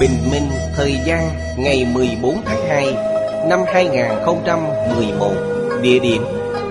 [0.00, 2.94] Bình Minh Thời gian ngày 14 tháng 2
[3.48, 5.34] Năm 2011
[5.82, 6.22] Địa điểm,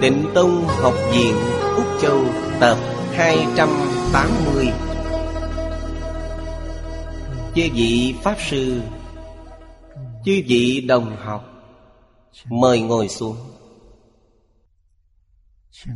[0.02, 1.36] Tịnh Tông Học viện
[1.76, 2.20] Úc Châu,
[2.60, 2.78] Tập
[3.12, 4.68] 280
[7.56, 8.82] Chư vị Pháp Sư,
[10.26, 11.44] Chư vị đồng học,
[12.50, 13.38] Mời ngồi xuống.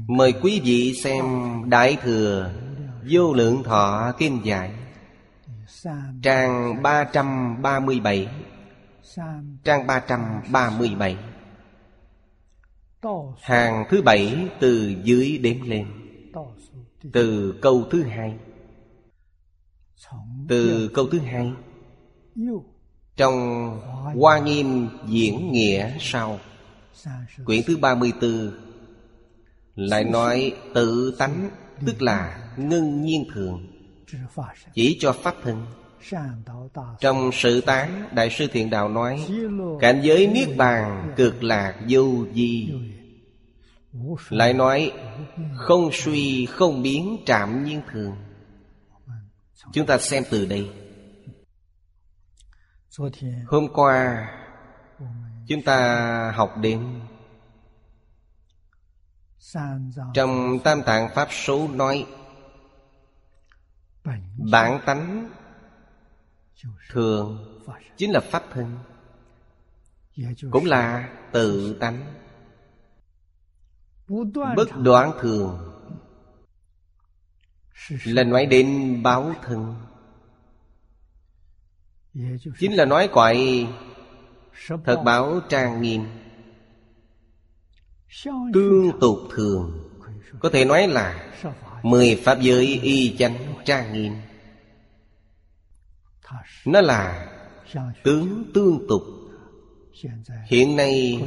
[0.08, 1.25] Mời quý vị xem
[1.66, 2.52] Đại Thừa
[3.09, 4.72] Vô Lượng Thọ Kinh Giải.
[6.22, 8.28] Trang 337
[9.64, 11.18] Trang 337
[13.42, 15.88] Hàng thứ bảy từ dưới đếm lên.
[17.14, 18.38] Từ câu thứ hai.
[20.48, 21.52] Từ câu thứ hai.
[23.16, 23.70] Trong
[24.16, 26.40] Hoa Nghiêm diễn nghĩa sau.
[27.46, 28.52] Quyển thứ 34
[29.76, 31.50] Lại nói tự tánh
[31.86, 33.77] Tức là ngân nhiên thường
[34.73, 35.66] Chỉ cho Pháp thân
[37.00, 39.27] Trong sự tán Đại sư Thiện Đạo nói
[39.80, 42.69] Cảnh giới Niết Bàn cực lạc vô di
[44.30, 44.91] Lại nói
[45.56, 48.16] Không suy không biến trạm nhiên thường.
[49.73, 50.69] Chúng ta xem từ đây.
[53.47, 54.28] Hôm qua
[55.47, 57.00] Chúng ta học đến
[60.13, 62.06] Trong Tam Tạng Pháp Số nói
[64.51, 65.29] Bản tánh
[66.90, 67.38] Thường
[67.97, 68.78] Chính là Pháp thân,
[70.51, 72.13] Cũng là tự tánh.
[74.56, 75.73] Bất đoạn thường
[78.06, 79.75] Là nói đến báo thân.
[82.59, 83.67] Chính là nói quậy
[84.85, 86.06] Thật báo trang nghiêm,
[88.53, 89.88] Tương tục thường.
[90.40, 91.34] Có thể nói là
[91.84, 94.14] Mười pháp giới y chánh trang nghiêm.
[96.66, 97.28] Nó là
[98.04, 99.02] tướng tương tục.
[100.48, 101.22] Hiện nay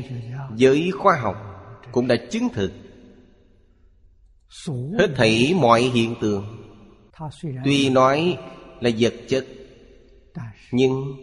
[0.57, 1.37] giới khoa học
[1.93, 2.73] cũng đã chứng thực
[4.99, 6.45] Hết thảy mọi hiện tượng.
[7.65, 8.39] Tuy nói
[8.81, 9.47] là vật chất,
[10.73, 11.17] Nhưng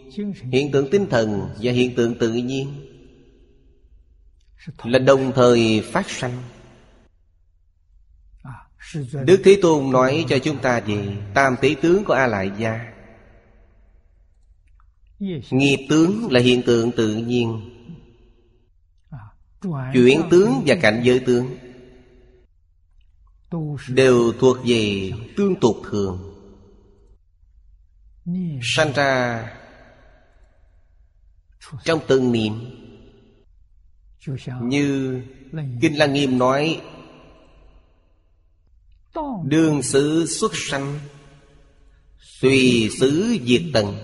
[0.51, 2.67] hiện tượng tinh thần và hiện tượng tự nhiên
[4.83, 6.43] Là đồng thời phát sanh.
[9.25, 12.93] Đức Thế Tôn nói cho chúng ta về Tam tế tướng của A Lại Gia
[15.51, 17.69] Nghiệp tướng là hiện tượng tự nhiên.
[19.93, 21.57] Chuyển tướng và cảnh giới tướng
[23.89, 26.33] Đều thuộc về tương tục thường.
[28.75, 29.43] Sanh ra
[31.83, 32.53] Trong từng niệm.
[34.61, 35.21] Như
[35.81, 36.81] Kinh Lăng Nghiêm nói
[39.45, 40.99] Đương xứ xuất sanh,
[42.41, 43.97] Tùy xứ diệt tận.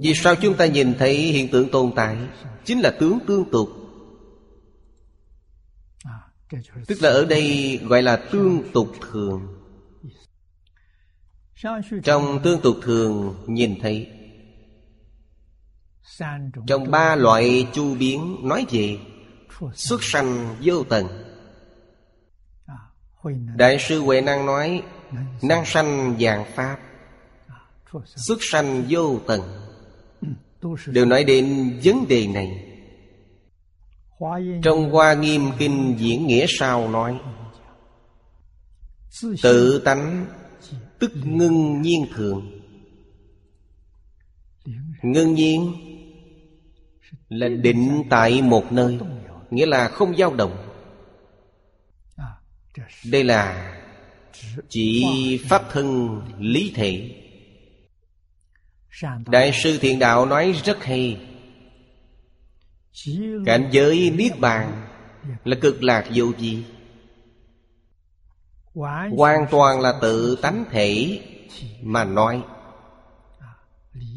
[0.00, 2.16] Vì sao chúng ta nhìn thấy hiện tượng tồn tại
[2.64, 3.68] Chính là tướng tương tục?
[6.86, 9.60] Tức là ở đây gọi là tương tục thường.
[12.04, 14.08] Trong tương tục thường nhìn thấy,
[16.66, 18.98] Trong ba loại chu biến nói về,
[19.74, 21.33] Xuất sanh vô tận.
[23.56, 24.82] Đại sư Huệ Năng nói
[25.42, 26.78] Năng sanh dạng Pháp
[28.04, 29.40] Xuất sanh vô tận.
[30.86, 32.64] Đều nói đến vấn đề này.
[34.62, 37.18] Trong Hoa Nghiêm Kinh diễn nghĩa sau nói
[39.42, 40.26] Tự tánh
[40.98, 42.60] tức ngưng nhiên thường.
[45.02, 45.72] Ngưng nhiên
[47.28, 48.98] Là định tại một nơi
[49.50, 50.73] Nghĩa là không dao động
[53.04, 53.74] đây là
[54.68, 55.04] chỉ
[55.48, 57.10] pháp thân lý thể.
[59.26, 61.20] Đại sư thiện đạo nói rất hay.
[63.46, 64.86] Cảnh giới Niết Bàn
[65.44, 66.64] Là cực lạc vô gì
[69.16, 71.20] Hoàn toàn là tự tánh thể
[71.82, 72.42] Mà nói.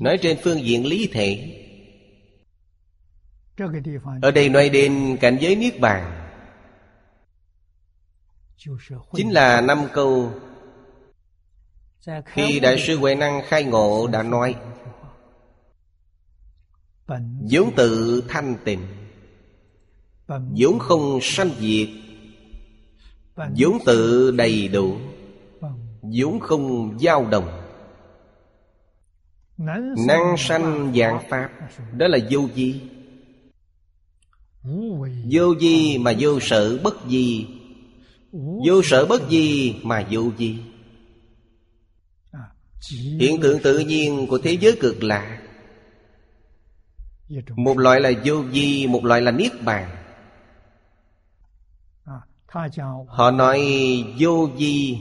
[0.01, 1.53] Nói trên phương diện lý thể.
[4.21, 6.16] Ở đây nói đến cảnh giới Niết Bàn
[9.13, 10.31] Chính là năm câu
[12.25, 14.55] Khi Đại sư Huệ Năng khai ngộ đã nói
[17.51, 18.79] vốn tự thanh tịnh
[20.27, 21.89] vốn không sanh diệt
[23.35, 24.97] vốn tự đầy đủ
[26.01, 27.63] vốn không dao động
[30.07, 31.49] năng sanh dạng pháp
[31.93, 32.81] đó là vô vi.
[35.31, 37.47] Vô vi mà vô sở bất di
[38.31, 40.55] vô sở bất di mà vô vi
[43.19, 45.41] hiện tượng tự nhiên của thế giới cực lạ.
[47.55, 49.89] Một loại là vô vi một loại là niết bàn.
[53.07, 53.59] Họ nói
[54.19, 54.97] vô vi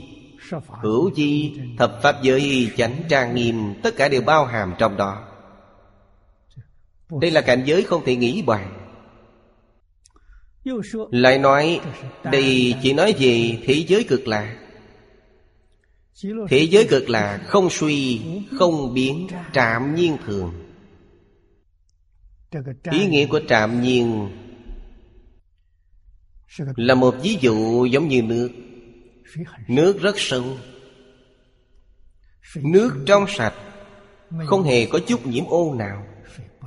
[0.81, 5.27] hữu vi thập pháp giới chánh trang nghiêm tất cả đều bao hàm trong đó.
[7.21, 8.76] Đây là cảnh giới không thể nghĩ bàn
[11.11, 11.79] lại nói,
[12.23, 14.57] đây chỉ nói về thế giới cực lạc.
[16.49, 18.21] Thế giới cực lạc không suy,
[18.59, 20.53] không biến, trạm nhiên thường.
[22.91, 24.29] Ý nghĩa của trạm nhiên
[26.75, 28.49] là một ví dụ giống như nước.
[29.67, 30.43] Nước rất sâu.
[32.55, 33.53] Nước trong sạch,
[34.45, 36.07] không hề có chút nhiễm ô nào.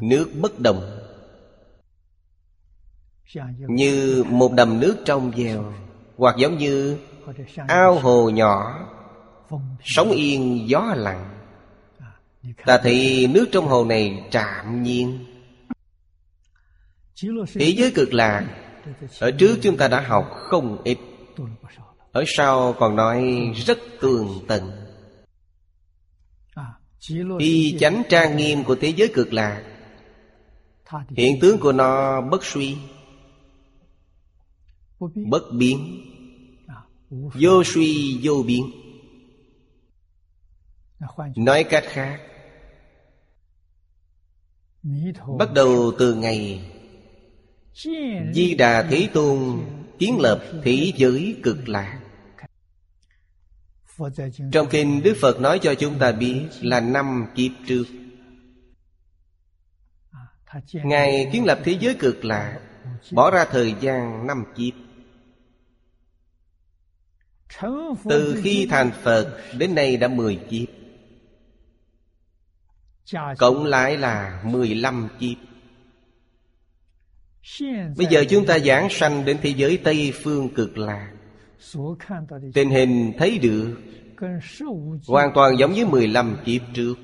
[0.01, 1.00] Nước bất đồng
[3.69, 5.73] như một đầm nước trong veo
[6.17, 6.99] hoặc giống như
[7.69, 8.87] ao hồ nhỏ
[9.85, 11.37] sóng yên gió lặng.
[12.67, 15.25] Ta thấy nước trong hồ này trạm nhiên.
[17.55, 18.47] Thế giới cực lạc
[19.21, 20.99] Ở trước chúng ta đã học không ít.
[22.13, 24.71] Ở sau còn nói rất tường tận.
[27.39, 29.63] Y chánh trang nghiêm của thế giới cực lạc
[31.17, 32.77] Hiện tướng của nó bất suy.
[35.01, 36.01] Bất biến.
[37.11, 38.71] Vô suy vô biến.
[41.37, 42.21] Nói cách khác
[45.39, 46.71] Bắt đầu từ ngày
[48.35, 49.61] Di Đà Thế Tôn
[49.99, 52.01] kiến lập thế giới cực lạc.
[54.53, 57.85] Trong kinh Đức Phật nói cho chúng ta biết là năm kiếp trước.
[60.73, 62.61] Ngài kiến lập thế giới cực lạc
[63.13, 64.75] Bỏ ra thời gian năm kiếp
[68.09, 70.69] Từ khi thành Phật đến nay đã mười kiếp.
[73.39, 75.37] Cộng lại là mười lăm kiếp.
[77.97, 81.13] Bây giờ chúng ta giảng sanh đến thế giới Tây Phương cực lạc.
[82.55, 83.77] Tình hình thấy được
[85.07, 86.95] Hoàn toàn giống với 15 kiếp trước.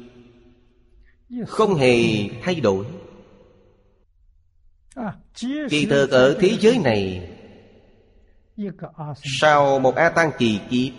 [1.46, 2.04] Không hề
[2.42, 2.86] thay đổi.
[5.70, 7.30] Kỳ thực ở thế giới này
[9.40, 10.92] Sau một A Tăng kỳ kiếp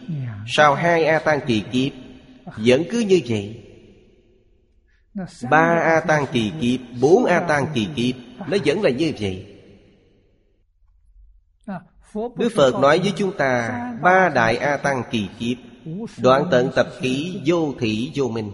[0.48, 1.94] Sau hai A Tăng kỳ kiếp
[2.58, 3.64] Vẫn cứ như vậy.
[5.50, 8.16] Ba A Tăng kỳ kiếp Bốn A Tăng kỳ kiếp
[8.48, 9.54] Nó vẫn là như vậy.
[12.38, 13.72] Đức Phật nói với chúng ta
[14.02, 15.58] Ba đại A Tăng kỳ kiếp
[16.22, 18.52] Đoạn tận tập khí vô thị vô minh.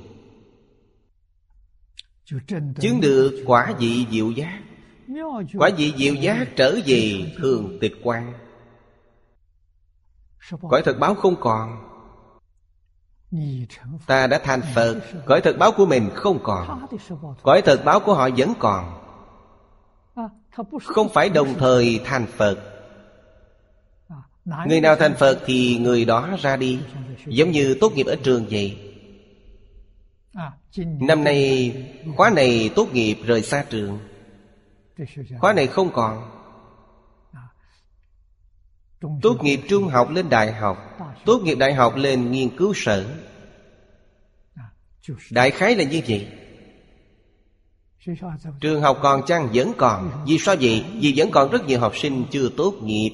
[2.81, 4.61] Chứng được quả vị diệu giác.
[5.57, 8.33] Quả vị diệu giác trở về thường tịch quan
[10.51, 11.89] Cõi thật báo không còn.
[14.07, 16.87] Ta đã thành Phật Cõi thật báo của mình không còn.
[17.43, 18.99] Cõi thật báo của họ vẫn còn.
[20.83, 22.57] Không phải đồng thời thành Phật.
[24.67, 26.79] Người nào thành Phật thì người đó ra đi
[27.27, 28.77] Giống như tốt nghiệp ở trường vậy.
[30.99, 31.71] Năm nay
[32.17, 33.99] khóa này tốt nghiệp rời xa trường.
[35.39, 36.32] Khóa này không còn
[39.21, 40.77] Tốt nghiệp trung học lên đại học.
[41.25, 43.05] Tốt nghiệp đại học lên nghiên cứu sở.
[45.31, 46.27] Đại khái là như vậy.
[48.61, 50.23] Trường học còn chăng vẫn còn.
[50.27, 50.85] Vì sao vậy?
[50.99, 53.11] Vì vẫn còn rất nhiều học sinh chưa tốt nghiệp.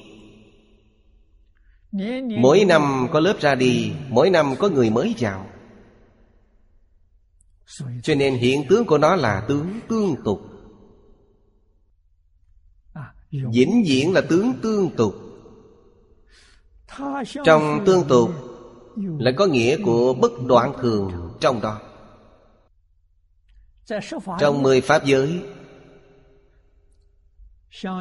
[2.38, 5.46] Mỗi năm có lớp ra đi Mỗi năm có người mới vào.
[8.02, 10.40] Cho nên hiện tướng của nó là tướng tương tục.
[13.30, 15.14] Vĩnh viễn là tướng tương tục
[17.44, 18.30] trong tương tục
[18.96, 21.80] Lại có nghĩa của bất đoạn thường trong đó.
[24.38, 25.42] Trong mười pháp giới,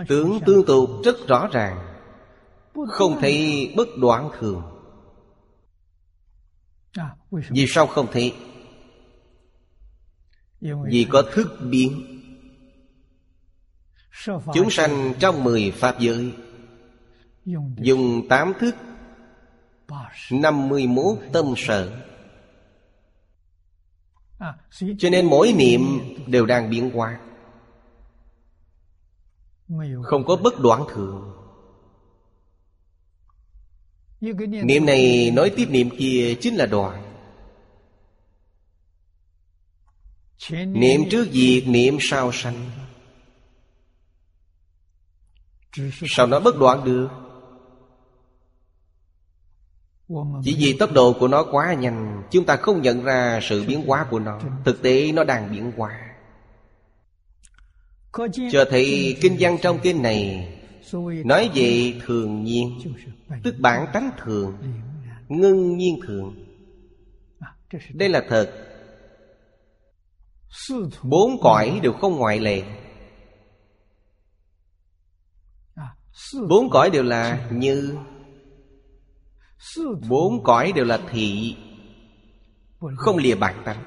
[0.07, 1.95] Tướng tương tục rất rõ ràng,
[2.87, 4.61] Không thấy bất đoạn thường.
[7.31, 8.35] Vì sao không thấy?
[10.61, 12.05] Vì có thức biến.
[14.53, 16.33] Chúng sanh trong mười Pháp giới
[17.77, 18.75] Dùng tám thức
[20.31, 22.05] năm mươi mốt tâm sở
[24.97, 25.81] Cho nên mỗi niệm
[26.27, 27.19] đều đang biến hóa.
[30.03, 31.35] Không có bất đoạn thường.
[34.63, 37.05] Niệm này nói tiếp niệm kia chính là đoạn.
[40.51, 42.69] Niệm trước diệt niệm sau sanh.
[46.07, 47.09] Sao nó bất đoạn được
[50.43, 53.83] Chỉ vì tốc độ của nó quá nhanh Chúng ta không nhận ra sự biến
[53.87, 56.15] hóa của nó Thực tế nó đang biến hóa
[58.51, 60.53] Cho thấy kinh văn trong kinh này
[61.25, 62.79] Nói về thường nhiên
[63.43, 64.57] Tức bản tánh thường
[65.27, 66.35] Ngưng nhiên thường
[67.93, 68.51] Đây là thật
[71.03, 72.63] Bốn cõi đều không ngoại lệ
[76.49, 77.97] Bốn cõi đều là như
[80.09, 81.57] Bốn cõi đều là thị
[82.95, 83.83] Không lìa bản tánh.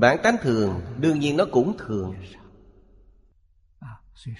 [0.00, 2.14] Bản tánh thường Đương nhiên nó cũng thường.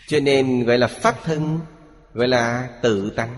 [0.06, 1.60] Cho nên gọi là pháp thân
[2.12, 3.36] Gọi là tự tánh.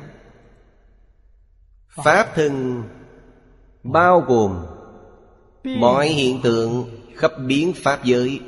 [1.89, 2.83] Pháp thân
[3.83, 4.67] Bao gồm
[5.79, 8.41] Mọi hiện tượng khắp biến pháp giới.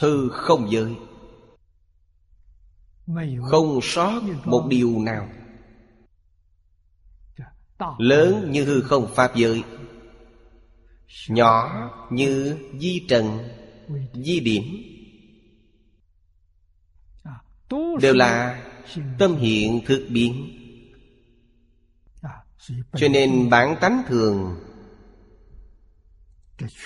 [0.00, 0.96] Hư không giới
[3.42, 5.28] Không sót một điều nào.
[7.98, 9.62] Lớn như hư không pháp giới.
[11.28, 13.38] Nhỏ như di trần
[14.14, 14.62] Di điểm.
[18.00, 18.64] Đều là
[19.18, 20.54] tâm hiện thực biến.
[22.96, 24.56] Cho nên bản tánh thường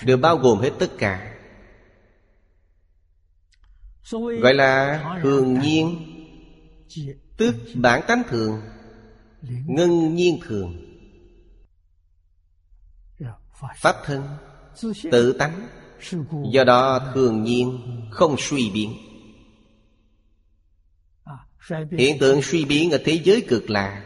[0.03, 1.35] Đều bao gồm hết tất cả.
[4.41, 6.12] Gọi là thường nhiên
[7.37, 8.61] Tức bản tánh thường
[9.65, 10.75] Ngân nhiên thường.
[13.75, 14.23] Pháp thân
[15.11, 15.67] Tự tánh.
[16.51, 17.79] Do đó thường nhiên
[18.11, 18.93] Không suy biến.
[21.97, 24.05] Hiện tượng suy biến ở thế giới cực lạ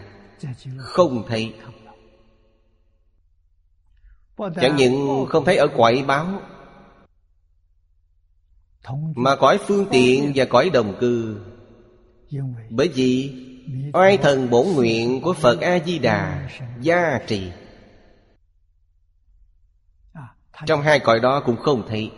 [0.77, 1.53] Không thấy.
[4.38, 6.41] Chẳng những không thấy ở quậy báo
[9.15, 11.39] mà cõi phương tiện và cõi đồng cư
[12.69, 13.34] bởi vì
[13.93, 16.50] Oai thần bổn nguyện của Phật A-di-đà
[16.81, 17.51] Gia trì.
[20.65, 22.12] Trong hai cõi đó cũng không thấy.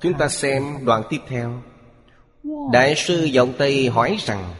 [0.00, 1.62] Chúng ta xem đoạn tiếp theo.
[2.72, 4.54] Đại sư vọng Tây hỏi rằng,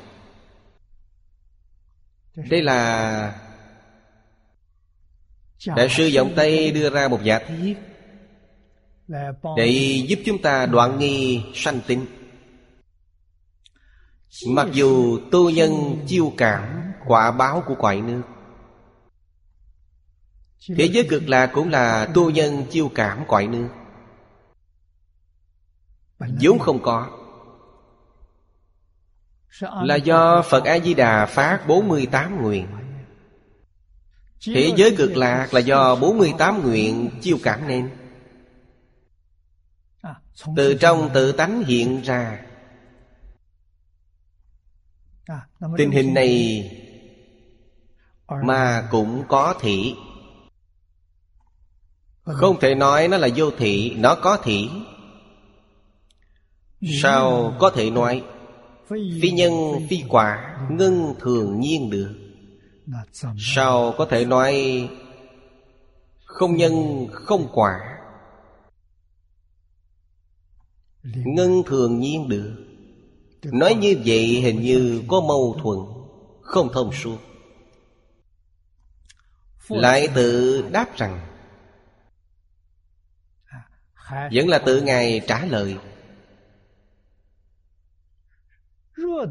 [2.35, 3.41] Đây là
[5.67, 7.75] Đại sư vọng Tây đưa ra một giả thiết
[9.57, 9.69] để
[10.09, 12.07] giúp chúng ta đoạn nghi sanh tính.
[14.49, 18.23] Mặc dù tu nhân chiêu cảm quả báo của quại nước
[20.69, 23.69] Thế giới cực lạc cũng là tu nhân chiêu cảm quại nước
[26.41, 27.11] vốn không có.
[29.83, 32.67] Là do Phật A-di-đà phát 48 nguyện.
[34.47, 37.91] Thế giới cực lạc là do 48 nguyện chiêu cảm nên
[40.57, 42.43] từ trong tự tánh hiện ra.
[45.77, 46.63] Tình hình này
[48.45, 49.95] mà cũng có thị.
[52.25, 54.69] Không thể nói nó là vô thị nó có thị.
[57.03, 58.23] Sao có thể nói?
[59.23, 59.53] Phi nhân
[59.91, 62.15] phi quả ngưng thường nhiên được.
[63.39, 64.89] Sao có thể nói
[66.25, 67.81] không nhân không quả
[71.03, 72.57] Ngân thường nhiên được.
[73.43, 75.79] Nói như vậy hình như có mâu thuẫn
[76.43, 77.19] Không thông suốt.
[79.69, 81.21] Lại tự đáp rằng
[84.33, 85.77] Vẫn là tự Ngài trả lời.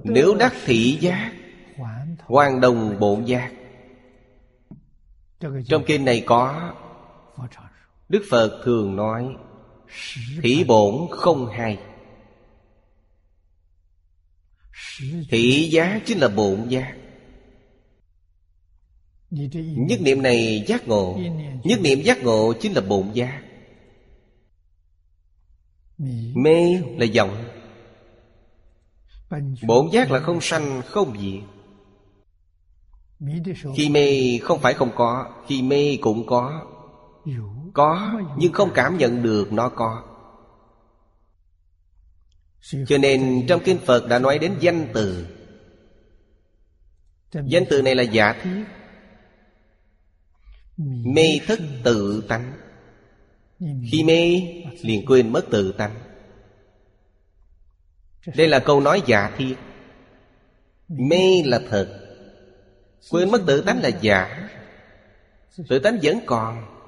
[0.04, 1.34] Nếu đắc thị giác
[2.26, 3.52] Hoàn đồng bổn giác.
[5.68, 6.74] Trong kinh này có
[8.10, 9.36] Đức Phật thường nói
[10.42, 11.80] Thị bổn không hai
[15.30, 16.98] Thị giá chính là bổn giác
[19.30, 21.20] Nhất niệm này giác ngộ
[21.64, 23.42] Nhất niệm giác ngộ chính là bổn giác
[26.36, 27.46] Mê là vọng.
[29.68, 31.44] Bổn giác là không sanh không diệt.
[33.76, 36.66] Khi mê không phải không có Khi mê cũng có
[37.74, 40.04] có, nhưng không cảm nhận được nó có.
[42.88, 45.28] Cho nên trong Kinh Phật đã nói đến danh từ.
[47.32, 48.64] Danh từ này là giả thiết
[51.06, 52.54] Mê thức tự tánh.
[53.92, 54.42] Khi mê,
[54.82, 55.96] liền quên mất tự tánh.
[58.36, 59.56] Đây là câu nói giả thiết
[60.88, 61.98] Mê là thật.
[63.12, 64.50] Quên mất tự tánh là giả.
[65.70, 66.81] Tự tánh vẫn còn.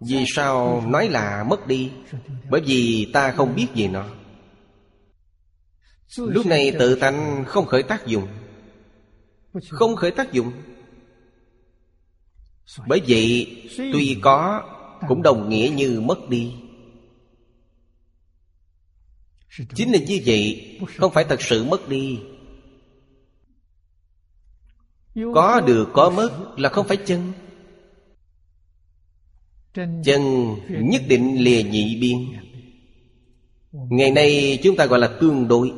[0.00, 1.90] Vì sao nói là mất đi?
[2.50, 4.06] Bởi vì ta không biết về nó.
[6.18, 8.28] Lúc này tự tánh không khởi tác dụng.
[9.68, 10.52] Không khởi tác dụng.
[12.86, 14.62] Bởi vậy, tuy có,
[15.08, 16.52] cũng đồng nghĩa như mất đi.
[19.74, 22.20] Chính là như vậy, không phải thật sự mất đi.
[25.34, 27.32] Có được, có mất là không phải chân
[29.74, 32.18] chân nhất định lìa nhị biên.
[33.72, 35.72] Ngày nay chúng ta gọi là tương đối.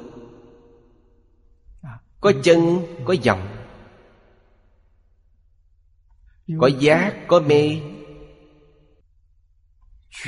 [2.21, 3.49] Có chân có dòng
[6.61, 7.81] có giác có mê.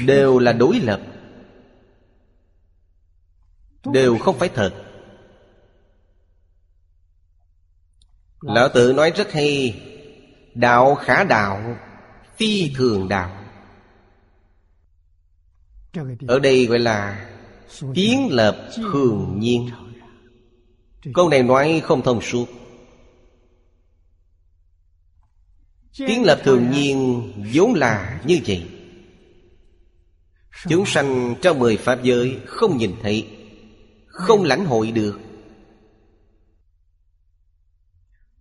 [0.06, 1.00] Đều là đối lập.
[3.92, 4.84] Đều không phải thật.
[8.40, 9.82] Lão tự nói rất hay.
[10.54, 11.76] Đạo khả đạo
[12.36, 13.43] phi thường đạo
[16.28, 17.28] ở đây gọi là
[17.94, 19.68] kiến lập thường nhiên.
[21.14, 22.48] Câu này nói không thông suốt.
[25.92, 27.22] Kiến lập thường nhiên
[27.54, 28.66] vốn là như vậy.
[30.68, 33.26] Chúng sanh trong mười pháp giới không nhìn thấy,
[34.06, 35.20] Không lãnh hội được.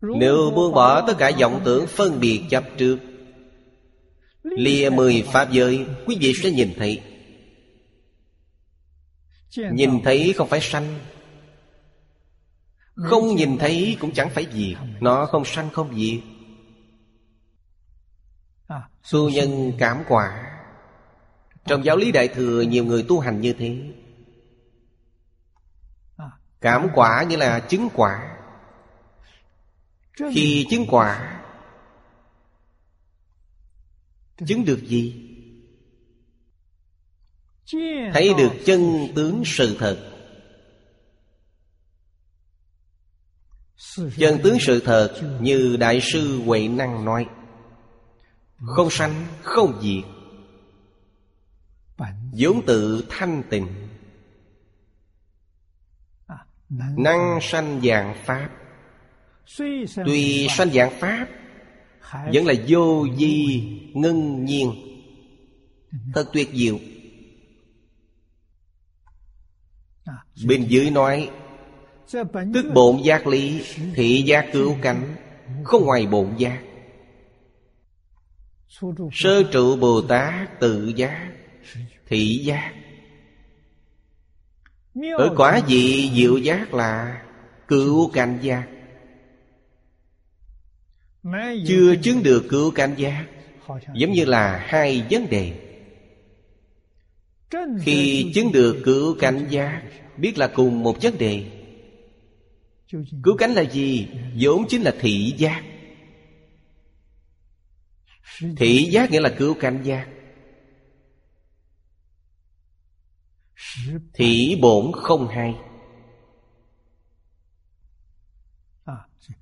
[0.02, 2.98] Nếu buông bỏ tất cả vọng tưởng phân biệt chấp trước,
[4.44, 7.02] Lìa mười pháp giới, Quý vị sẽ nhìn thấy
[9.58, 11.00] Nhìn thấy không phải sanh.
[12.96, 16.24] Không nhìn thấy cũng chẳng phải diệt Nó không sanh không diệt
[19.04, 20.50] Tu nhân cảm quả.
[21.66, 23.94] Trong giáo lý Đại Thừa nhiều người tu hành như thế.
[26.62, 28.38] Cảm quả như là chứng quả.
[30.34, 31.40] Khi chứng quả
[34.48, 35.23] Chứng được gì?
[38.14, 40.10] Thấy được chân tướng sự thật.
[44.18, 47.26] Chân tướng sự thật Như Đại sư Huệ Năng nói.
[48.58, 50.04] Không sanh không diệt.
[52.38, 53.68] vốn tự thanh tịnh.
[56.98, 57.82] Năng sanh.
[57.84, 58.50] dạng pháp.
[60.06, 61.28] Tuy sanh dạng pháp
[62.34, 64.74] vẫn là vô di ngân nhiên.
[66.14, 66.80] Thật tuyệt diệu
[70.46, 71.30] bên dưới nói,
[72.54, 73.62] tức bổn giác lý,
[73.96, 75.16] thị giác cứu cánh,
[75.64, 76.62] không ngoài bổn giác.
[79.12, 81.32] Sơ trụ Bồ Tát tự giác,
[82.08, 82.74] Thị giác.
[85.18, 87.22] Ở quả gì diệu giác là
[87.68, 88.68] Cứu cảnh giác.
[91.68, 93.26] Chưa chứng được cứu cảnh giác,
[93.94, 95.54] Giống như là hai vấn đề.
[97.82, 99.82] Khi chứng được cứu cảnh giác
[100.18, 101.46] Biết là cùng một vấn đề.
[103.24, 104.08] Cứu cánh là gì?
[104.40, 105.64] vốn chính là thị giác.
[108.58, 110.10] Thị giác nghĩa là cứu cánh giác.
[114.14, 115.56] Thị bổn không hay.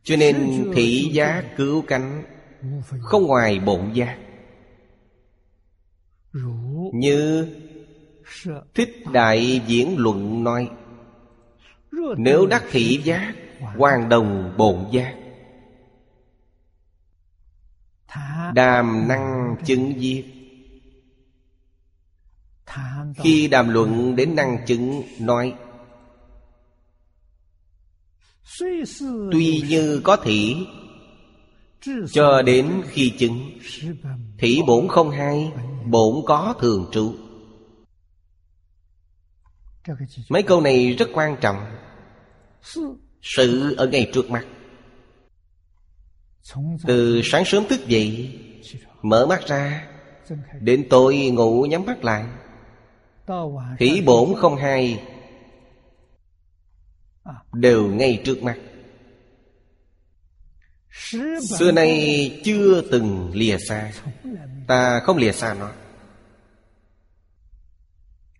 [0.03, 2.23] Cho nên thị giác cứu cánh
[3.01, 4.19] Không ngoài bổn giác.
[6.93, 7.47] Như
[8.73, 10.69] Thích Đại Diễn Luận nói
[12.17, 13.33] Nếu đắc thị giác
[13.77, 15.15] Hoàn đồng bổn giác.
[18.53, 20.25] Đàm năng chứng diệt
[23.15, 25.55] Khi đàm luận đến năng chứng nói
[29.31, 30.55] Tuy như có thị
[32.11, 33.51] Cho đến khi chứng
[34.37, 35.51] Thị bổn không hay
[35.85, 37.15] Bổn có thường trụ
[40.29, 41.65] Mấy câu này rất quan trọng.
[43.21, 44.45] Sự ở ngay trước mắt.
[46.85, 48.39] Từ sáng sớm thức dậy
[49.01, 49.87] Mở mắt ra
[50.59, 52.25] Đến tối ngủ nhắm mắt lại.
[53.79, 55.03] Hỷ bổn không hai
[57.53, 58.57] Đều ngay trước mắt.
[61.59, 63.91] Xưa nay chưa từng lìa xa.
[64.67, 65.71] Ta không lìa xa nó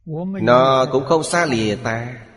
[0.05, 2.27] Nó cũng không xa lìa ta.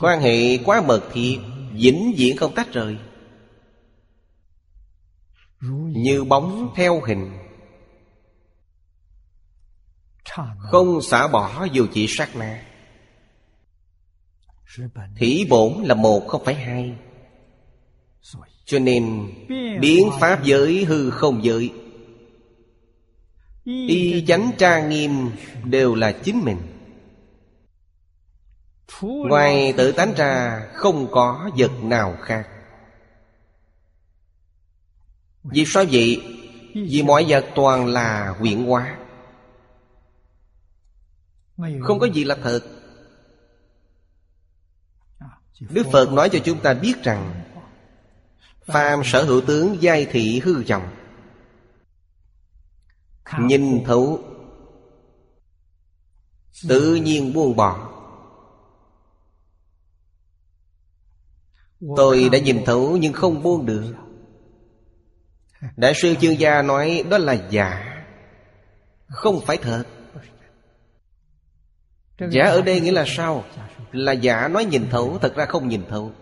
[0.00, 1.38] Quan hệ quá mật thiết
[1.72, 2.96] Vĩnh viễn không tách rời.
[5.86, 7.38] Như bóng theo hình.
[10.58, 12.62] Không xả bỏ dù chỉ sát na.
[15.18, 16.94] Thủy bổn là một không phải hai.
[18.64, 19.32] Cho nên
[19.80, 21.72] biến pháp giới hư không giới
[23.64, 25.30] Y chánh tra nghiêm
[25.64, 26.58] đều là chính mình.
[29.02, 32.48] Ngoài tự tánh ra không có vật nào khác.
[35.44, 36.22] Vì sao vậy?
[36.74, 38.96] Vì mọi vật toàn là quyển hóa.
[41.82, 42.60] Không có gì là thật.
[45.60, 47.42] Đức Phật nói cho chúng ta biết rằng
[48.66, 50.99] Phàm sở hữu tướng giai thị hư vọng
[53.38, 54.20] Nhìn thấu.
[56.68, 57.90] Tự nhiên buông bỏ.
[61.96, 63.94] Tôi đã nhìn thấu nhưng không buông được.
[65.76, 67.96] Đại sư chương gia nói đó là giả.
[69.06, 69.84] Không phải thật.
[72.30, 73.44] Giả ở đây nghĩa là sao?
[73.92, 76.12] Là giả nói nhìn thấu Thật ra không nhìn thấu.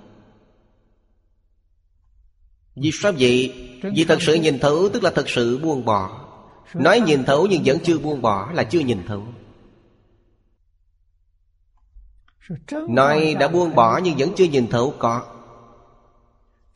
[2.76, 3.54] Vì sao vậy?
[3.96, 6.27] Vì thật sự nhìn thấu Tức là thật sự buông bỏ
[6.74, 9.22] Nói nhìn thấu nhưng vẫn chưa buông bỏ, Là chưa nhìn thấu.
[12.88, 15.34] Nói đã buông bỏ nhưng vẫn chưa nhìn thấu, có.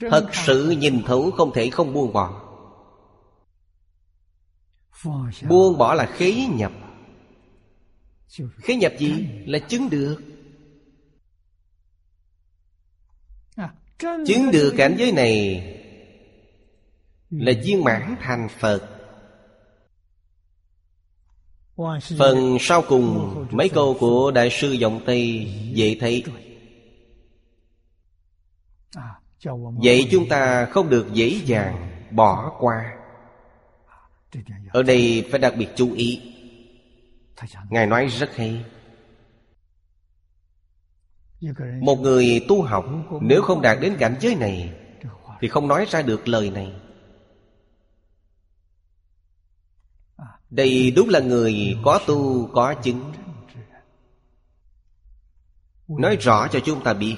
[0.00, 2.42] Thật sự nhìn thấu không thể không buông bỏ.
[5.48, 6.72] Buông bỏ là khế nhập.
[8.56, 9.28] Khế nhập gì?
[9.46, 10.16] Là chứng được.
[13.98, 15.68] Chứng được cảnh giới này
[17.30, 18.91] Là viên mãn thành Phật.
[22.18, 26.24] Phần sau cùng, Mấy câu của Đại sư Dòng Tây Dễ thấy,
[29.82, 32.96] Vậy chúng ta không được dễ dàng bỏ qua.
[34.68, 36.22] Ở đây phải đặc biệt chú ý.
[37.70, 38.64] Ngài nói rất hay.
[41.80, 42.84] Một người tu học,
[43.20, 44.72] Nếu không đạt đến cảnh giới này,
[45.40, 46.72] Thì không nói ra được lời này.
[50.52, 53.12] Đây đúng là người có tu, có chứng.
[55.88, 57.16] Nói rõ cho chúng ta biết.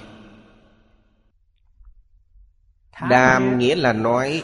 [3.10, 4.42] Đàm nghĩa là nói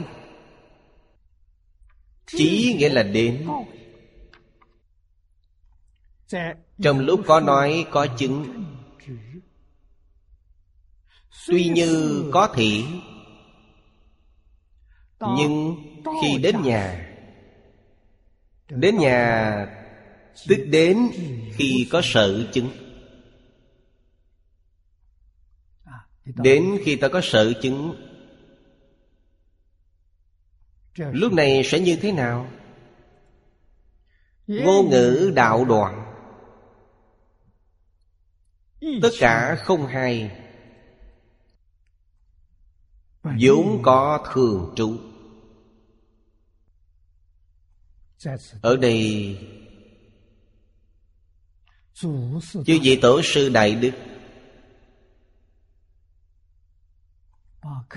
[2.26, 3.48] Chí nghĩa là đến.
[6.82, 8.64] Trong lúc có nói, có chứng.
[11.46, 12.84] Tuy như có thị
[15.20, 15.76] Nhưng
[16.22, 17.09] khi đến nhà
[18.70, 19.66] Đến nhà
[20.48, 21.10] Tức đến
[21.52, 22.70] khi có sợ chứng.
[26.24, 27.94] Đến khi ta có sợ chứng,
[30.96, 32.50] Lúc này sẽ như thế nào?
[34.46, 36.14] Ngôn ngữ đạo đoạn.
[39.02, 40.30] Tất cả không hay.
[43.22, 44.96] Vốn có thường trụ
[48.62, 49.38] Ở đây,
[51.94, 53.90] Chư vị tổ sư Đại Đức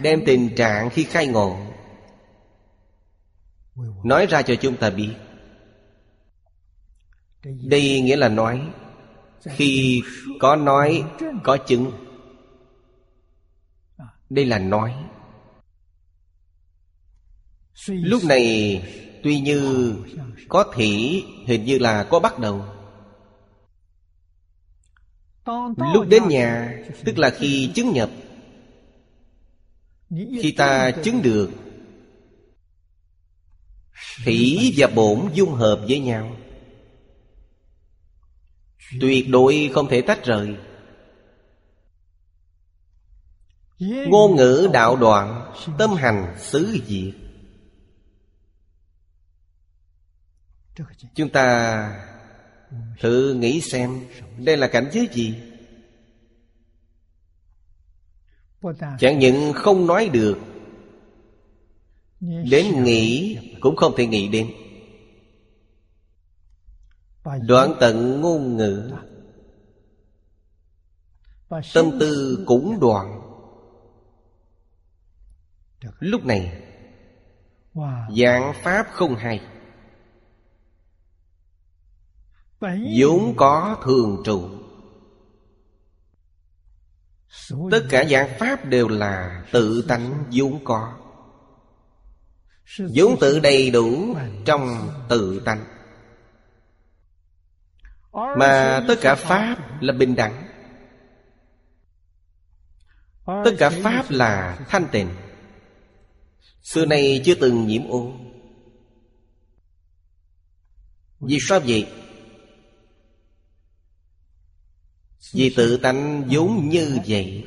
[0.01, 1.57] Đem tình trạng khi khai ngộ
[4.03, 5.13] Nói ra cho chúng ta biết.
[7.43, 8.61] Đây nghĩa là nói,
[9.43, 10.01] Khi
[10.39, 11.03] có nói,
[11.43, 11.91] Có chứng.
[14.29, 14.95] Đây là nói.
[17.87, 18.81] Lúc này
[19.23, 19.93] Tuy như
[20.49, 22.65] có thể Hình như là có bắt đầu.
[25.93, 28.09] Lúc đến nhà, Tức là khi chứng nhập,
[30.41, 31.49] Khi ta chứng được
[34.25, 36.35] Thủy và bổn dung hợp với nhau.
[39.01, 40.55] Tuyệt đối không thể tách rời.
[44.07, 47.22] Ngôn ngữ đạo đoạn, Tâm hành xứ diệt.
[51.15, 52.05] Chúng ta
[52.99, 53.99] thử nghĩ xem
[54.37, 55.35] Đây là cảnh giới gì?
[58.99, 60.37] Chẳng những không nói được
[62.51, 64.51] Đến nghĩ cũng không thể nghĩ đến.
[67.47, 68.91] Đoạn tận ngôn ngữ
[71.73, 73.21] Tâm tư cũng đoạn.
[75.99, 76.61] Lúc này
[78.17, 79.52] Dạng Pháp không hay
[82.97, 84.49] vốn có thường trụ
[87.71, 90.93] tất cả dạng pháp đều là tự tánh vốn có.
[92.95, 95.65] Vốn tự đầy đủ trong tự tánh.
[98.37, 100.47] Mà tất cả pháp là bình đẳng.
[103.25, 105.09] Tất cả pháp là thanh tịnh.
[106.61, 108.13] xưa nay chưa từng nhiễm ô
[111.19, 111.87] vì sao vậy
[115.31, 117.45] Vì tự tánh vốn như vậy.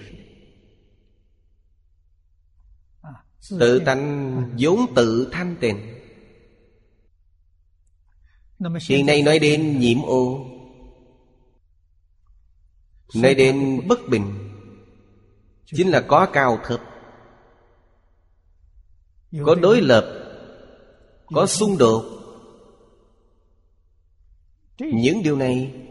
[3.58, 5.92] Tự tánh vốn tự thanh tịnh.
[8.88, 10.46] Hiện nay nói đến nhiễm ô.
[13.14, 14.52] Nói đến bất bình.
[15.66, 16.80] Chính là có cao thấp
[19.46, 20.04] Có đối lập.
[21.26, 22.04] Có xung đột.
[24.78, 25.85] Những điều này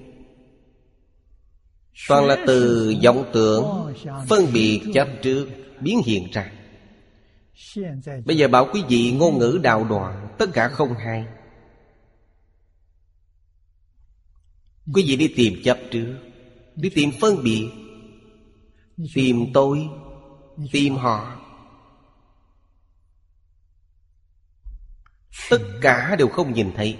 [2.07, 3.93] Toàn là từ vọng tưởng,
[4.29, 5.47] Phân biệt chấp trước,
[5.79, 6.51] Biến hiện ra.
[8.25, 11.25] Bây giờ bảo quý vị ngôn ngữ đạo đoạn, Tất cả không hay.
[14.93, 16.15] Quý vị đi tìm chấp trước,
[16.75, 17.69] Đi tìm phân biệt,
[19.13, 19.87] Tìm tôi,
[20.71, 21.41] Tìm họ.
[25.49, 26.97] Tất cả đều không nhìn thấy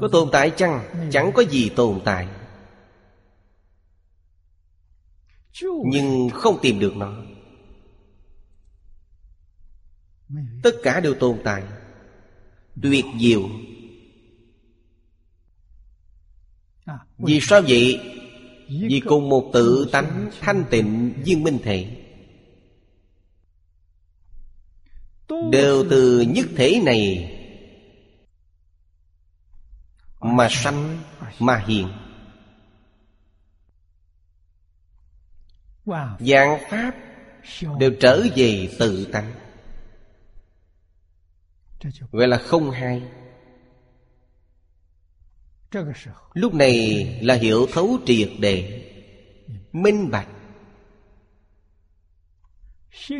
[0.00, 1.08] có tồn tại chăng?
[1.12, 2.28] Chẳng có gì tồn tại.
[5.62, 7.16] Nhưng không tìm được nó.
[10.62, 11.62] Tất cả đều tồn tại.
[12.82, 13.48] Tuyệt diệu.
[17.18, 18.00] Vì sao vậy?
[18.68, 21.96] Vì cùng một tự tánh thanh tịnh viên minh thể.
[25.52, 27.36] Đều từ nhất thể này
[30.20, 30.98] mà sanh
[31.38, 31.88] mà hiện.
[36.20, 36.94] Dạng Pháp
[37.78, 39.32] Đều trở về tự tánh.
[42.12, 43.02] Gọi là không hai
[46.34, 48.86] Lúc này là hiểu thấu triệt đề,
[49.72, 50.28] Minh bạch.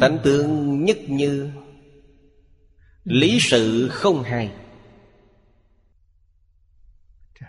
[0.00, 1.52] Tánh tướng nhất như
[3.04, 4.52] Lý sự không hai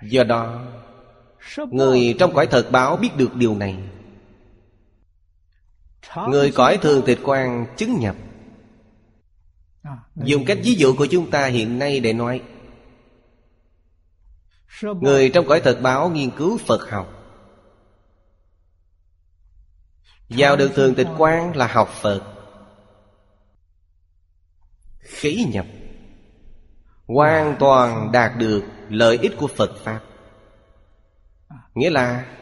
[0.02, 0.62] Do đó,
[1.72, 3.78] Người trong cõi thật báo biết được điều này.
[6.28, 8.16] Người cõi thường tịch quan chứng nhập.
[10.16, 12.42] Dùng cách ví dụ của chúng ta hiện nay để nói,
[14.82, 17.22] Người trong cõi thật báo nghiên cứu Phật học.
[20.30, 22.22] Vào được thường tịch quan là học Phật.
[25.00, 25.66] Khí nhập.
[27.08, 30.02] Hoàn toàn đạt được lợi ích của Phật Pháp.
[31.76, 32.38] Nghĩa là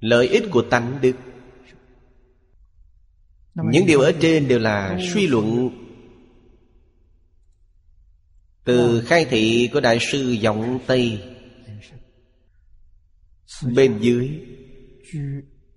[0.00, 1.16] Lợi ích của tánh đức.
[3.54, 5.70] Những điều ở trên đều là suy luận.
[8.64, 11.22] Từ khai thị của Đại sư Giọng Tây,
[13.74, 14.40] Bên dưới,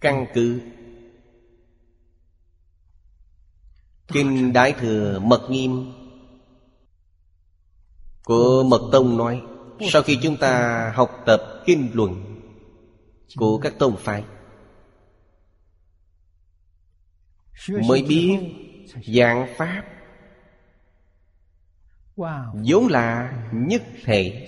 [0.02, 0.62] Căn cứ.
[4.08, 5.92] Kinh Đại Thừa Mật Nghiêm
[8.24, 9.42] của Mật Tông nói,
[9.92, 12.42] Sau khi chúng ta học tập kinh luận
[13.38, 14.24] Của các tông phái
[17.70, 18.40] Mới biết
[19.06, 19.84] dạng Pháp
[22.54, 24.48] vốn là nhất thể.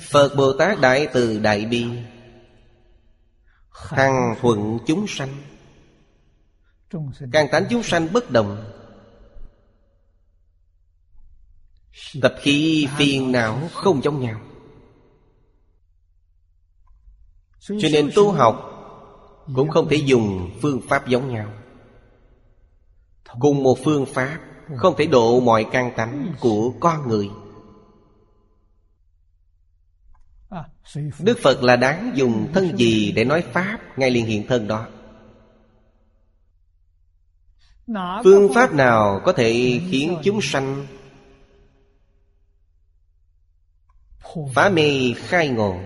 [0.00, 1.86] Phật Bồ Tát Đại Từ Đại Bi,
[3.70, 5.28] Hằng thuận chúng sanh,
[7.32, 8.72] Càng tánh chúng sanh bất đồng
[12.22, 14.40] Tập khí phiền não không giống nhau.
[17.60, 18.70] Cho nên tu học
[19.54, 21.52] Cũng không thể dùng phương pháp giống nhau.
[23.40, 24.38] Cùng một phương pháp
[24.76, 27.30] Không thể độ mọi căn tánh của con người.
[31.20, 34.86] Đức Phật là đáng dùng thân gì để nói Pháp Ngay liền hiện thân đó?
[38.24, 40.86] Phương pháp nào có thể khiến chúng sanh
[44.54, 45.80] Phá mê khai ngộ.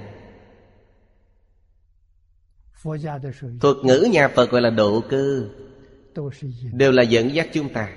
[3.60, 5.48] Thuật ngữ nhà Phật gọi là độ cơ.
[6.72, 7.96] Đều là dẫn dắt chúng ta.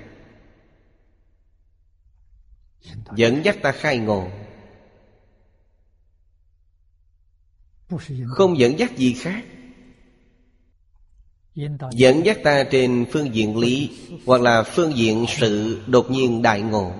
[3.15, 4.27] Dẫn dắt ta khai ngộ.
[8.27, 9.43] Không dẫn dắt gì khác.
[11.91, 13.89] Dẫn dắt ta trên phương diện lý
[14.25, 16.93] Hoặc là phương diện sự đột nhiên đại ngộ.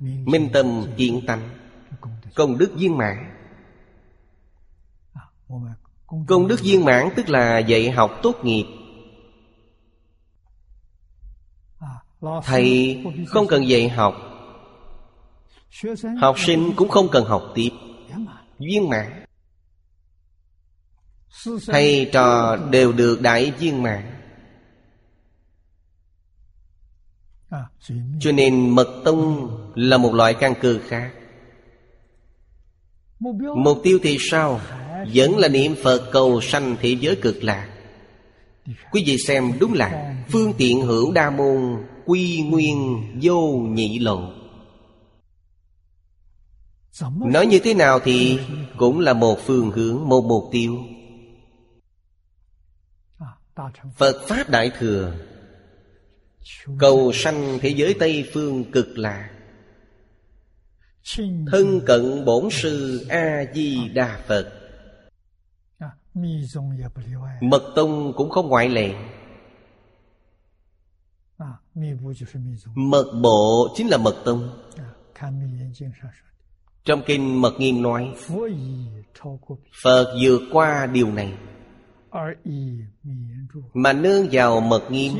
[0.00, 1.65] Minh tâm kiến tánh
[2.34, 3.32] Công đức viên mãn.
[6.26, 8.66] Công đức viên mãn tức là dạy học tốt nghiệp.
[12.42, 14.14] Thầy không cần dạy học.
[16.20, 17.70] Học sinh cũng không cần học tiếp.
[18.58, 19.24] Viên mãn.
[21.66, 24.12] Thầy trò đều được đại viên mãn.
[28.20, 31.12] Cho nên mật tông là một loại căn cơ khác.
[33.56, 34.60] Mục tiêu thì sao?
[35.14, 37.68] Vẫn là niệm Phật cầu sanh thế giới cực lạc.
[38.92, 44.32] Quý vị xem đúng là Phương tiện hữu đa môn Quy nguyên vô nhị lộ
[47.26, 48.38] Nói như thế nào thì
[48.76, 50.76] Cũng là một phương hướng, Một mục tiêu.
[53.96, 55.14] Phật Pháp Đại Thừa,
[56.78, 59.30] Cầu sanh thế giới Tây Phương cực lạc.
[61.52, 64.52] Thân cận bổn sư A-di-đà Phật.
[67.40, 68.94] Mật tông cũng không ngoại lệ.
[72.74, 74.48] Mật bộ chính là mật tông.
[76.84, 78.14] Trong kinh Mật Nghiêm nói
[79.82, 81.32] Phật vượt qua điều này.
[83.74, 85.12] Mà nương vào mật nghiêm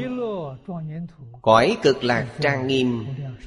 [1.42, 3.06] Cõi cực lạc trang nghiêm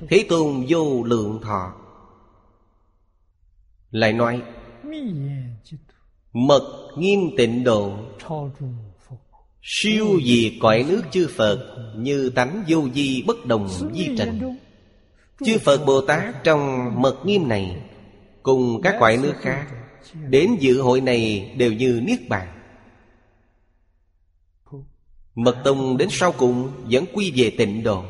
[0.10, 1.79] Thế tôn vô lượng thọ
[3.92, 4.42] lại nói,
[6.34, 7.94] Mật nghiêm tịnh độ,
[9.62, 14.58] Siêu diệt cõi nước chư Phật Như tánh vô di bất đồng di trần.
[15.46, 17.82] Chư Phật Bồ Tát trong mật nghiêm này
[18.44, 19.68] Cùng các cõi nước khác
[20.30, 22.48] Đến dự hội này đều như Niết Bàn.
[25.36, 28.04] Mật Tông đến sau cùng Vẫn quy về tịnh độ.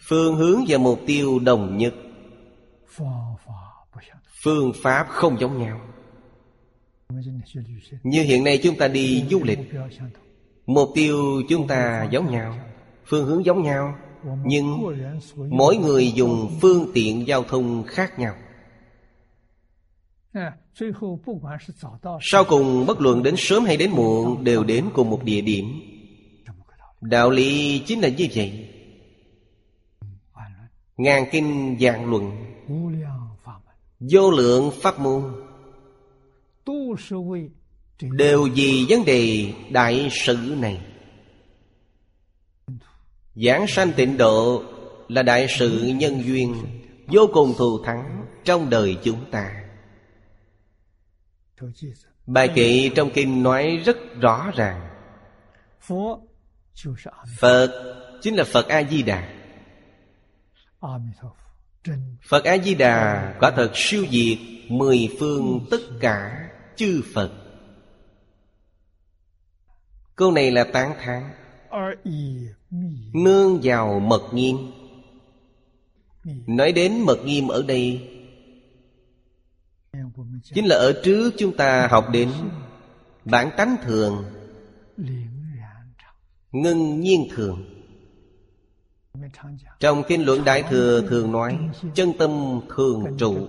[0.00, 1.94] Phương hướng và mục tiêu đồng nhất
[4.46, 5.80] Phương pháp không giống nhau.
[8.02, 9.58] Như hiện nay chúng ta đi du lịch,
[10.66, 12.58] Mục tiêu chúng ta giống nhau,
[13.06, 13.94] Phương hướng giống nhau,
[14.44, 14.78] Nhưng
[15.50, 18.34] mỗi người dùng phương tiện giao thông khác nhau.
[22.20, 25.64] Sau cùng, bất luận đến sớm hay đến muộn Đều đến cùng một địa điểm.
[27.00, 28.68] Đạo lý chính là như vậy.
[30.96, 32.55] Ngàn kinh dạng luận.
[34.00, 35.32] Vô lượng pháp môn.
[38.00, 40.86] Đều vì vấn đề đại sự này.
[43.34, 44.62] Giảng sanh tịnh độ
[45.08, 46.54] Là đại sự nhân duyên
[47.06, 49.64] Vô cùng thù thắng Trong đời chúng ta.
[52.26, 54.88] Bài kệ trong kinh nói rất rõ ràng.
[57.38, 59.28] Phật chính là Phật A-di-đà
[62.28, 67.30] Phật A-di-đà quả thật siêu diệt Mười phương tất cả chư Phật.
[70.16, 71.30] Câu này là tán thán.
[73.12, 74.56] Nương vào mật nghiêm.
[76.46, 78.08] Nói đến mật nghiêm ở đây,
[80.42, 82.32] Chính là ở trước chúng ta học đến
[83.24, 84.24] Bản tánh thường
[86.52, 87.75] ngân nhiên thường
[89.80, 91.58] trong kinh luận Đại Thừa thường nói
[91.94, 93.48] Chân tâm thường trụ.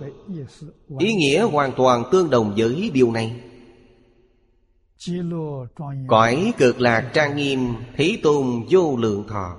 [0.99, 3.41] Ý nghĩa hoàn toàn tương đồng với điều này.
[6.07, 9.57] Cõi cực lạc trang nghiêm Thế tôn vô lượng thọ.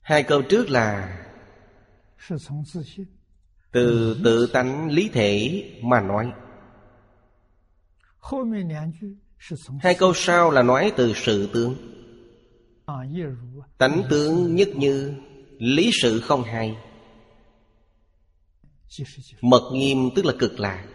[0.00, 1.18] Hai câu trước là
[3.72, 6.32] Từ tự tánh lý thể mà nói.
[9.80, 11.97] Hai câu sau là nói từ sự tướng
[13.78, 15.14] Tánh tướng nhất như
[15.58, 16.76] Lý sự không hay
[19.40, 20.86] Mật nghiêm tức là cực lạc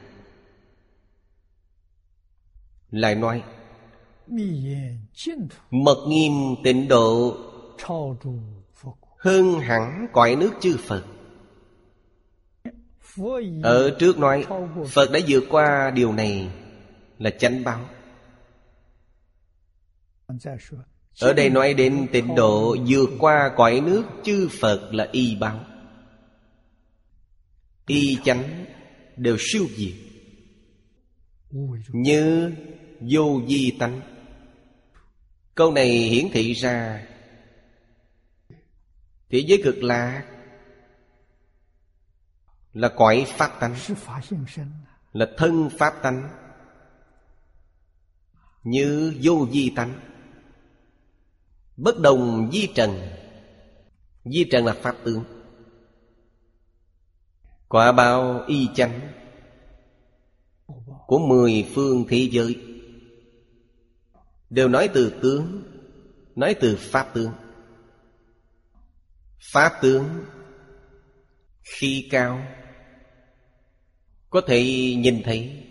[2.92, 3.44] Lại nói,
[5.72, 6.32] Mật nghiêm
[6.64, 7.38] tịnh độ
[9.18, 11.04] Hơn hẳn cõi nước chư Phật.
[13.64, 14.46] Ở trước nói,
[14.88, 16.50] Phật đã vượt qua điều này
[17.18, 17.86] Là chánh báo
[21.20, 25.66] ở đây nói đến tịnh độ, vượt qua cõi nước, chư Phật là y báo.
[27.88, 28.66] Y chánh
[29.18, 29.94] đều siêu diệt
[31.88, 32.52] Như
[33.00, 34.02] vô di tánh.
[35.56, 37.08] Câu này hiển thị ra
[39.30, 40.24] Thế giới cực lạc
[42.74, 43.76] Là cõi pháp tánh,
[45.14, 46.30] Là thân pháp tánh.
[48.64, 50.13] Như vô di tánh.
[51.78, 53.00] Bất đồng di trần.
[54.26, 55.24] Di trần là pháp tướng.
[57.68, 59.00] Quả báo y chánh
[61.08, 62.62] Của mười phương thế giới.
[64.50, 65.64] Đều nói từ tướng,
[66.36, 67.32] Nói từ pháp tướng.
[69.52, 70.06] Pháp tướng
[71.62, 72.48] Khi cao,
[74.30, 74.64] Có thể
[74.98, 75.64] nhìn thấy.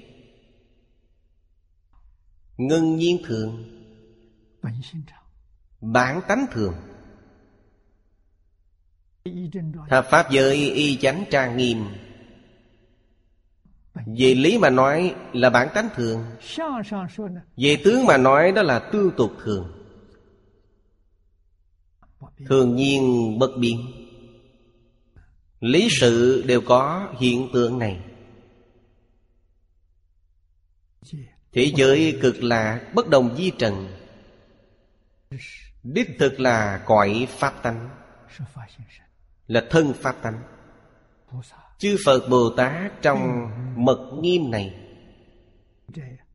[2.56, 3.72] Ngân nhiên thường
[5.82, 6.74] Bản tánh thường.
[9.88, 11.84] Thập Pháp giới y chánh trang nghiêm.
[13.94, 16.24] Về lý mà nói là bản tánh thường.
[17.56, 19.72] Về tướng mà nói đó là tương tục thường.
[22.46, 23.80] Thường nhiên bất biến.
[25.60, 28.00] Lý sự đều có hiện tượng này.
[31.52, 33.88] Thế giới cực lạ bất đồng di trần.
[35.82, 37.88] Đích thực là cõi Pháp tánh.
[39.46, 40.42] Là thân Pháp tánh.
[41.78, 44.74] Chư Phật Bồ Tát trong mật nghiêm này,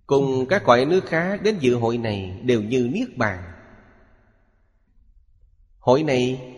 [0.07, 3.43] Cùng các cõi nước khác đến dự hội này Đều như Niết Bàn.
[5.79, 6.53] Hội này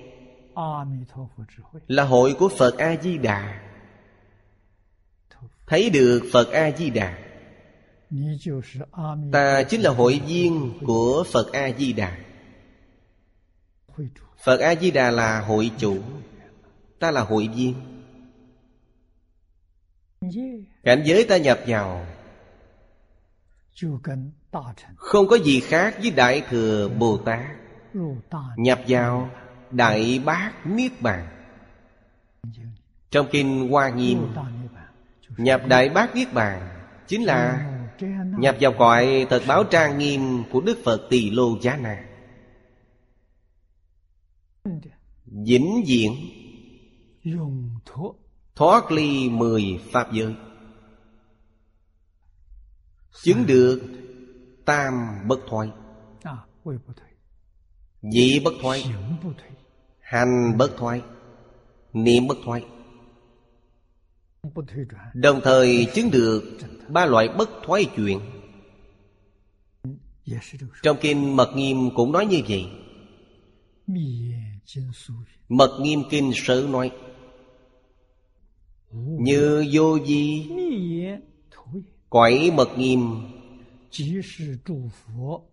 [1.88, 3.62] Là hội của Phật A-di-đà.
[5.68, 7.18] Thấy được Phật A-di-đà,
[9.32, 12.18] Ta chính là hội viên của Phật A-di-đà.
[14.44, 15.98] Phật A-di-đà là hội chủ.
[17.00, 17.76] Ta là hội viên.
[20.84, 22.06] Cảnh giới ta nhập vào.
[24.96, 27.46] Không có gì khác với Đại Thừa Bồ Tát.
[28.58, 29.30] Nhập vào
[29.72, 31.28] Đại Bác Niết Bàn.
[33.12, 34.28] Trong Kinh Hoa Nghiêm,
[35.38, 36.70] Nhập Đại Bác Niết Bàn
[37.08, 37.70] Chính là
[38.38, 42.09] Nhập vào cõi thật báo trang nghiêm Của Đức Phật Tỳ Lô Giá Na.
[45.26, 46.16] Vĩnh viễn.
[48.56, 50.36] Thoát ly mười Pháp giới.
[53.24, 53.82] Chứng được
[54.66, 54.94] Tam
[55.28, 55.70] bất thoái.
[58.02, 58.84] Nhị bất thoái.
[60.00, 61.02] Hành bất thoái.
[61.94, 62.66] Niệm bất thoái.
[65.14, 66.58] Đồng thời chứng được
[66.90, 68.20] Ba loại bất thoái chuyện.
[70.84, 72.66] Trong kinh Mật Nghiêm cũng nói như vậy
[75.50, 76.92] Mật Nghiêm Kinh Sở nói
[78.92, 80.50] Như vô di
[82.10, 83.00] Cõi Mật Nghiêm,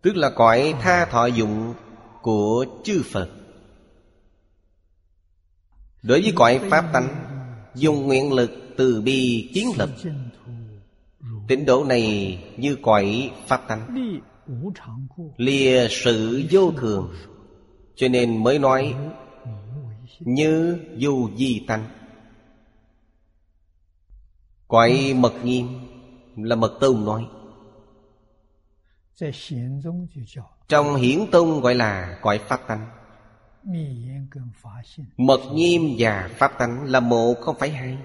[0.03, 1.75] Tức là cõi tha thọ dụng
[2.23, 3.31] của chư Phật.
[6.03, 7.09] Đối với cõi Pháp tánh,
[7.75, 9.89] Dùng nguyện lực từ bi kiến lập,
[11.49, 14.11] Tịnh độ này như cõi Pháp tánh,
[15.37, 17.14] Lìa sự vô thường.
[17.97, 18.95] Cho nên mới nói,
[20.21, 21.85] Như vô di tánh.
[24.69, 25.69] Cõi mật nghiêm
[26.37, 27.27] Là mật tông nói,
[30.69, 32.87] Trong hiển tông gọi là cõi Pháp tánh.
[35.17, 37.99] Mật nghiêm và Pháp tánh là một không phải hai.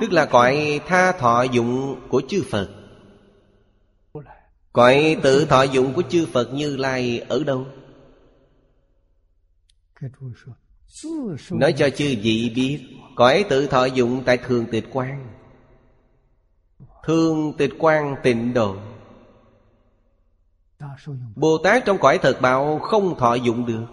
[0.00, 2.85] Tức là cõi tha thọ dụng của chư Phật.
[4.76, 7.66] Cõi tự thọ dụng của chư Phật Như Lai ở đâu?
[11.50, 15.34] Nói cho chư vị biết Cõi tự thọ dụng tại Thường Tịch quang,
[17.04, 18.76] Thường Tịch quang tịnh độ
[21.36, 23.86] Bồ Tát trong cõi thật bạo không thọ dụng được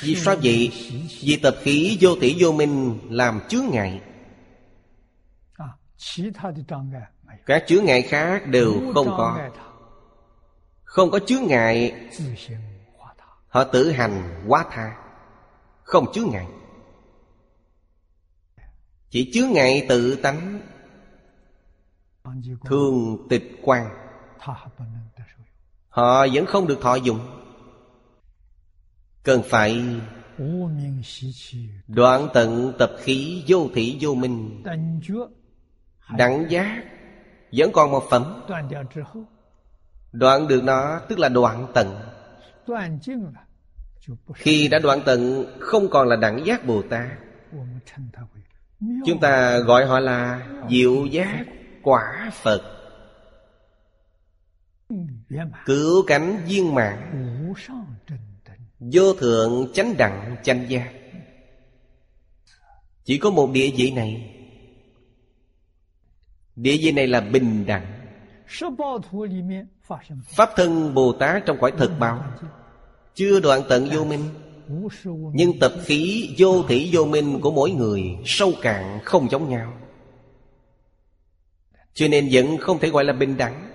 [0.00, 0.72] Vì sao vậy?
[1.20, 4.00] Vì tập khí vô tỷ vô minh làm chướng ngại
[7.46, 9.50] các chướng ngại khác đều không có.
[10.84, 11.94] Không có chướng ngại
[13.48, 14.96] Họ tự hành quá tha.
[15.82, 16.46] Không chướng ngại.
[19.10, 20.60] Chỉ chướng ngại tự tánh.
[22.64, 23.86] Thường tịch quan.
[25.88, 27.20] Họ vẫn không được thọ dụng.
[29.22, 29.84] Cần phải
[31.88, 34.62] Đoạn tận tập khí vô thị vô minh.
[36.16, 36.91] Đẳng giác
[37.52, 38.42] Vẫn còn một phẩm.
[40.12, 42.00] Đoạn được nó tức là đoạn tận.
[44.34, 47.08] Khi đã đoạn tận Không còn là đẳng giác Bồ Tát.
[49.06, 51.44] Chúng ta gọi họ là diệu giác
[51.82, 52.62] quả Phật.
[55.66, 57.52] Cứu cánh viên mạng
[58.78, 60.92] Vô thượng chánh đẳng chánh giác.
[63.04, 64.31] Chỉ có một địa vị này
[66.56, 67.86] Địa vị này là bình đẳng.
[70.24, 72.24] Pháp thân Bồ Tát trong cõi thực báo.
[73.14, 74.28] Chưa đoạn tận vô minh.
[75.34, 79.72] Nhưng tập khí vô thủy vô minh của mỗi người Sâu cạn không giống nhau.
[81.94, 83.72] Cho nên vẫn không thể gọi là bình đẳng.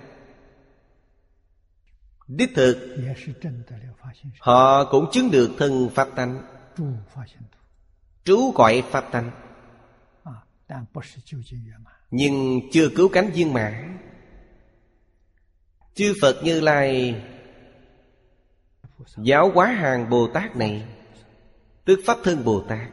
[2.28, 2.96] Đích thực,
[4.40, 6.42] Họ cũng chứng được thân Pháp tánh.
[8.24, 9.30] Trú cõi Pháp tánh.
[12.10, 13.98] Nhưng chưa cứu cánh viên mãn.
[15.94, 17.22] Chư Phật Như Lai,
[19.16, 20.84] Giáo hóa hàng Bồ Tát này
[21.84, 22.88] Tức Pháp Thân Bồ Tát.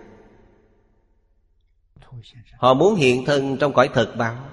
[2.57, 4.49] Họ muốn hiện thân trong cõi thật báo.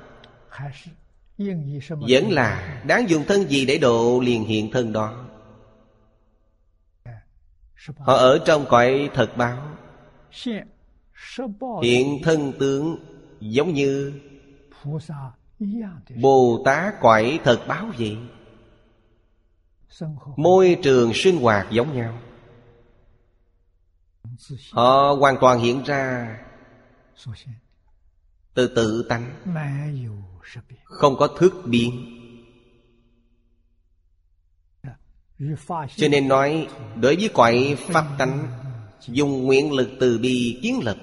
[1.88, 5.28] Vẫn là đáng dùng thân gì để độ liền hiện thân đó.
[7.98, 9.76] Họ ở trong cõi thật báo.
[11.82, 12.96] Hiện thân tướng
[13.40, 14.12] giống như
[16.20, 18.18] Bồ Tát cõi thật báo vậy
[20.36, 22.18] Môi trường sinh hoạt giống nhau.
[24.70, 26.36] Họ hoàn toàn hiện ra
[28.54, 29.34] Từ tự tánh.
[30.84, 32.18] Không có thức biến.
[35.96, 36.68] Cho nên nói
[37.00, 38.48] Đối với quậy pháp tánh
[39.08, 40.96] Dùng nguyện lực từ bi kiến lập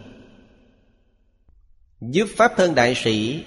[2.02, 3.46] Giúp Pháp thân đại sĩ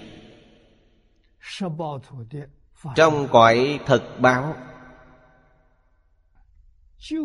[2.95, 4.55] Trong cõi thật báo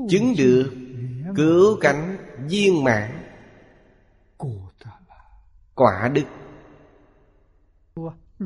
[0.08, 0.72] Chứng được
[1.36, 2.16] Cứu cánh
[2.48, 3.24] viên mãn.
[5.74, 6.24] Quả đức.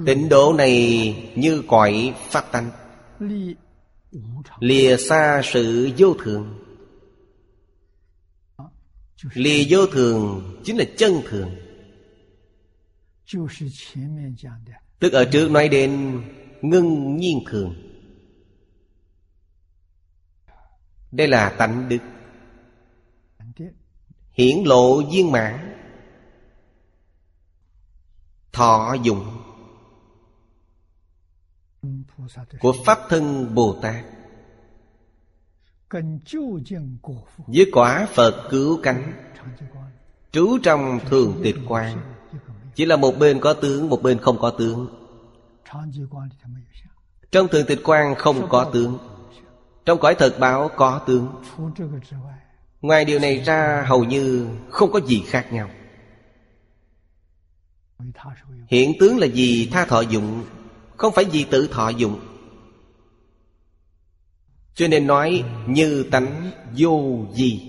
[0.07, 2.71] Tịnh độ này như cõi pháp tánh.
[4.59, 6.65] Lìa xa sự vô thường.
[9.33, 11.51] Lìa vô thường chính là chân thường
[15.03, 16.23] Tức ở trước nói đến
[16.63, 17.75] ngưng nhiên thường.
[21.13, 21.99] Đây là tánh đức.
[24.33, 25.79] Hiển lộ viên mãn.
[28.53, 29.43] Thọ dụng.
[32.61, 34.05] Của Pháp thân Bồ Tát.
[37.47, 39.33] Với quả Phật cứu cánh,
[40.31, 42.12] Trú trong thường tịch quan.
[42.75, 44.89] Chỉ là một bên có tướng, Một bên không có tướng.
[47.31, 48.99] Trong thường tịch quan không có tướng.
[49.85, 51.43] Trong cõi thật báo có tướng.
[52.81, 55.71] Ngoài điều này ra, hầu như không có gì khác nhau.
[58.69, 59.69] Hiện tướng là gì?
[59.73, 60.45] Tha thọ dụng.
[60.97, 62.21] Không phải gì tự thọ dụng.
[64.75, 67.69] Cho nên nói, như tánh vô gì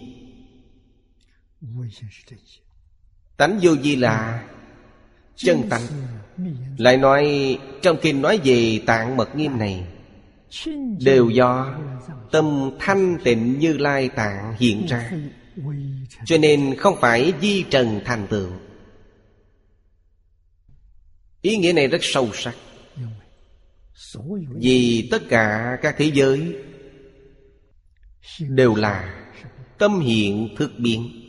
[3.38, 4.44] Tánh vô gì là
[5.36, 5.82] chân tánh.
[6.78, 9.88] Lại nói, trong kinh nói về tạng mật nghiêm này,
[11.00, 11.80] đều do
[12.32, 15.12] tâm thanh tịnh như lai tạng hiện ra.
[16.26, 18.50] Cho nên không phải di trần thành tựu.
[21.42, 22.56] Ý nghĩa này rất sâu sắc.
[24.56, 26.56] Vì tất cả các thế giới
[28.40, 29.26] đều là
[29.78, 31.23] tâm hiện thực biến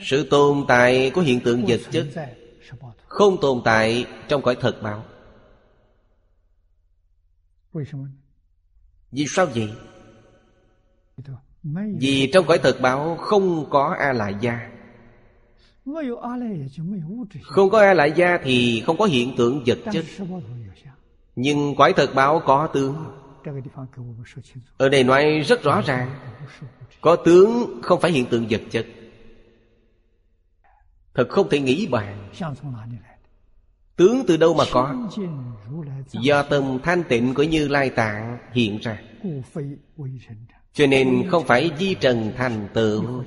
[0.00, 2.06] sự tồn tại của hiện tượng vật chất
[3.06, 5.04] không tồn tại trong cõi thật báo.
[9.12, 9.70] vì sao vậy?
[12.00, 14.70] Vì trong cõi thực báo không có A Lại Gia
[17.42, 20.04] Không có A Lại Gia thì không có hiện tượng vật chất.
[21.36, 23.19] Nhưng cõi thực báo có tướng
[24.76, 26.10] Ở đây nói rất rõ ràng.
[27.00, 28.86] Có tướng không phải hiện tượng vật chất.
[31.14, 32.30] Thật không thể nghĩ bàn.
[33.96, 35.08] Tướng từ đâu mà có?
[36.12, 39.02] Do tâm thanh tịnh của Như Lai Tạng hiện ra.
[40.72, 43.24] Cho nên không phải di trần thành tựu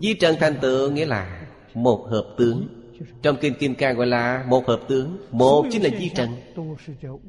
[0.00, 2.75] Di trần thành tựu nghĩa là Một hợp tướng
[3.22, 6.30] Trong Kinh Kim Cang gọi là một hợp tướng Một chính là di trần.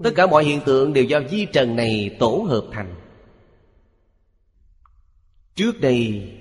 [0.03, 2.95] Tất cả mọi hiện tượng đều do di trần này tổ hợp thành.
[5.55, 6.32] Trước đây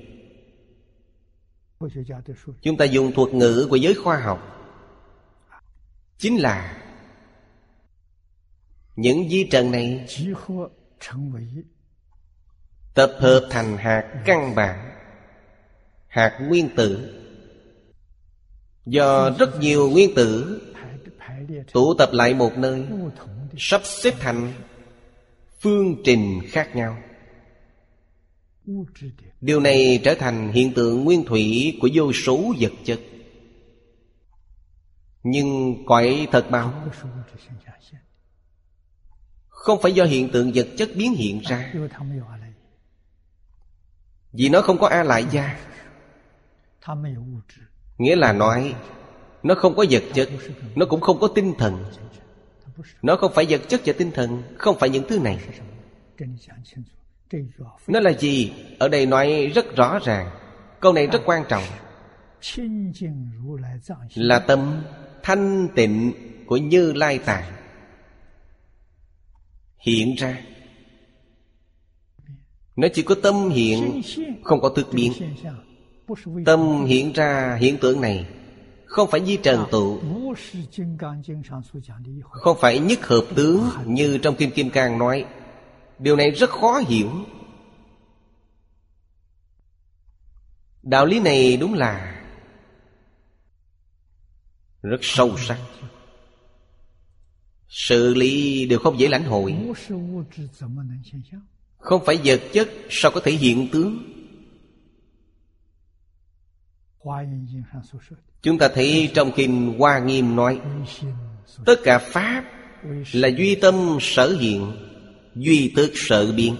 [2.62, 4.52] Chúng ta dùng thuật ngữ của giới khoa học.
[6.18, 6.82] Chính là
[8.96, 10.06] Những di trần này
[12.94, 14.92] Tập hợp thành hạt căn bản
[16.08, 17.22] Hạt nguyên tử
[18.86, 20.60] Do rất nhiều nguyên tử
[21.72, 22.86] Tụ tập lại một nơi,
[23.58, 24.52] Sắp xếp thành
[25.60, 26.98] Phương trình khác nhau.
[29.40, 33.00] Điều này trở thành hiện tượng nguyên thủy Của vô số vật chất.
[35.22, 36.88] Nhưng cõi thật báo
[39.48, 41.72] Không phải do hiện tượng vật chất biến hiện ra.
[44.32, 45.58] Vì nó không có A lại gia.
[47.98, 48.74] Nghĩa là nói,
[49.42, 50.28] Nó không có vật chất,
[50.74, 51.84] Nó cũng không có tinh thần.
[53.02, 55.38] Nó không phải vật chất và tinh thần, Không phải những thứ này.
[57.86, 58.52] Nó là gì?
[58.78, 60.30] Ở đây nói rất rõ ràng.
[60.80, 61.62] Câu này rất quan trọng.
[64.14, 64.82] Là tâm
[65.22, 66.12] thanh tịnh
[66.46, 67.52] của Như Lai Tạng.
[69.78, 70.40] Hiện ra.
[72.76, 74.02] Nó chỉ có tâm hiện,
[74.44, 75.12] Không có thực biến.
[76.44, 78.26] Tâm hiện ra hiện tượng này.
[78.84, 80.00] Không phải di trần tụ.
[82.30, 85.24] Không phải nhất hợp tướng Như trong Kim Kim Cang nói.
[85.98, 87.10] Điều này rất khó hiểu.
[90.82, 92.22] Đạo lý này đúng là
[94.82, 95.58] Rất sâu sắc.
[97.68, 99.56] Sự lý đều không dễ lãnh hội.
[101.78, 104.15] Không phải vật chất Sao có thể hiện tướng?
[108.42, 110.60] Chúng ta thấy trong kinh Hoa Nghiêm nói
[111.66, 112.44] Tất cả Pháp
[113.12, 114.72] là duy tâm sở hiện
[115.34, 116.56] Duy tức sở biến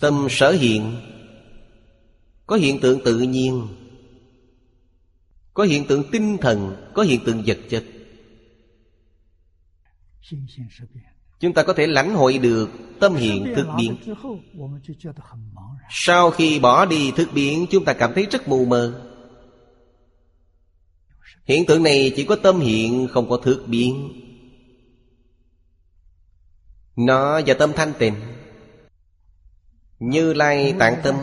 [0.00, 0.96] Tâm sở hiện
[2.46, 3.68] Có hiện tượng tự nhiên
[5.54, 7.84] Có hiện tượng tinh thần Có hiện tượng vật chất
[11.40, 12.70] Chúng ta có thể lãnh hội được
[13.00, 13.96] tâm hiện thức biến.
[15.90, 19.10] Sau khi bỏ đi thức biến Chúng ta cảm thấy rất mù mờ.
[21.44, 24.12] Hiện tượng này chỉ có tâm hiện Không có thức biến.
[26.96, 28.14] Nó và tâm thanh tịnh.
[29.98, 31.14] Như Lai tạng tâm.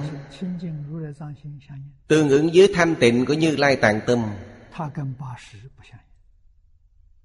[2.07, 4.23] Tương ứng với thanh tịnh của Như Lai tạng tâm.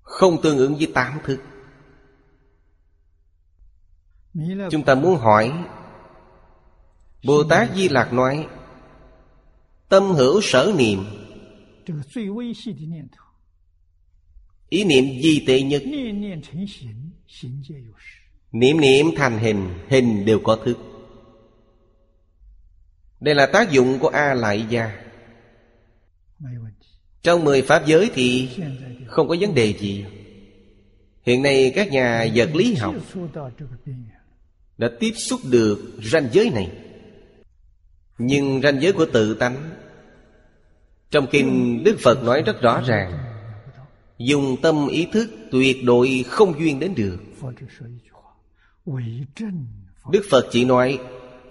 [0.02, 1.40] Không tương ứng với tám thức
[4.70, 5.52] Chúng ta muốn hỏi
[7.24, 8.46] Bồ Tát Di Lạc nói
[9.88, 11.04] Tâm hữu sở niệm.
[14.68, 15.82] Ý niệm di tệ nhất.
[18.52, 20.78] Niệm niệm thành hình Hình đều có thức.
[23.20, 25.02] Đây là tác dụng của A Lại Gia
[27.22, 28.48] Trong mười Pháp giới thì
[29.06, 30.04] Không có vấn đề gì.
[31.22, 32.94] Hiện nay các nhà vật lý học
[34.78, 36.70] đã tiếp xúc được ranh giới này.
[38.18, 39.70] Nhưng ranh giới của tự tánh,
[41.10, 43.12] trong kinh đức phật nói rất rõ ràng,
[44.18, 47.18] dùng tâm ý thức tuyệt đối không duyên đến được.
[50.12, 50.98] Đức phật chỉ nói,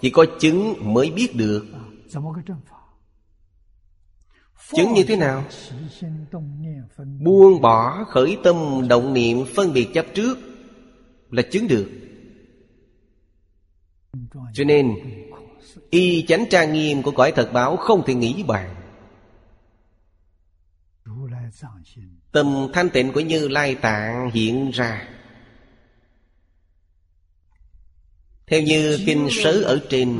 [0.02, 1.66] chỉ có chứng mới biết được.
[4.76, 5.46] Chứng như thế nào?
[7.20, 8.56] Buông bỏ khởi tâm
[8.90, 10.38] động niệm phân biệt chấp trước
[11.32, 11.90] là chứng được
[14.54, 14.96] cho nên,
[15.90, 18.76] Y chánh trang nghiêm của cõi thật báo không thể nghĩ bàn.
[22.32, 25.08] Tâm thanh tịnh của Như Lai Tạng hiện ra.
[28.48, 30.20] Theo như kinh sớ ở trên,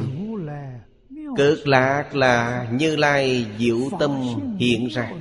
[1.38, 4.22] Cực lạc là Như Lai diệu tâm
[4.60, 5.12] hiện ra.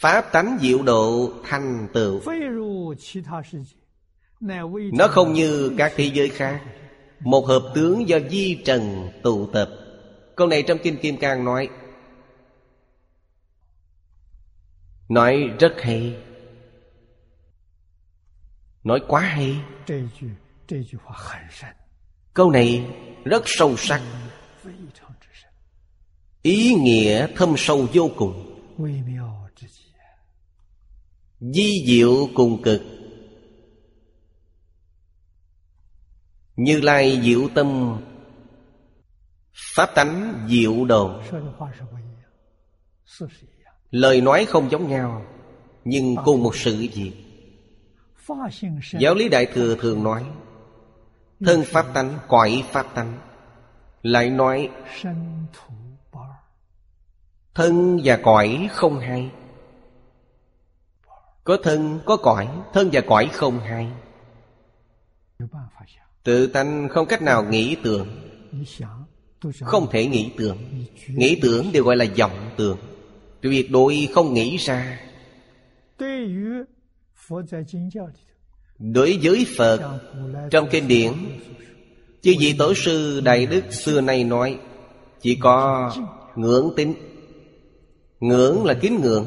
[0.00, 2.20] Pháp tánh diệu độ thành tựu.
[4.92, 6.60] Nó không như các thế giới khác
[7.20, 9.70] một hợp tướng do di trần tụ tập.
[10.36, 11.68] Câu này trong Kinh Kim Cang nói
[15.08, 16.16] Nói rất hay.
[18.84, 19.56] Nói quá hay.
[22.34, 22.84] Câu này
[23.24, 24.02] rất sâu sắc.
[26.42, 28.60] Ý nghĩa thâm sâu vô cùng.
[31.40, 32.82] Di diệu cùng cực.
[36.60, 38.00] Như Lai diệu tâm.
[39.52, 41.20] Pháp tánh diệu đồ.
[43.90, 45.24] Lời nói không giống nhau
[45.84, 47.12] Nhưng cùng một sự việc.
[48.98, 50.24] Giáo lý Đại Thừa thường nói
[51.40, 53.18] Thân Pháp tánh, cõi Pháp tánh.
[54.02, 54.70] Lại nói
[57.54, 59.30] Thân và cõi không hay
[61.44, 63.92] Có thân, có cõi Thân và cõi không hay
[66.24, 68.08] Tự tánh không cách nào nghĩ tưởng.
[69.60, 70.58] Không thể nghĩ tưởng.
[71.08, 72.78] Nghĩ tưởng đều gọi là vọng tưởng.
[73.40, 75.00] Tuyệt đối không nghĩ ra.
[78.78, 80.00] Đối với Phật,
[80.50, 81.12] Trong kinh điển,
[82.22, 84.58] Chư vị tổ sư Đại Đức xưa nay nói,
[85.20, 85.92] Chỉ có
[86.36, 86.94] ngưỡng tính
[88.20, 89.26] Ngưỡng là kính ngưỡng.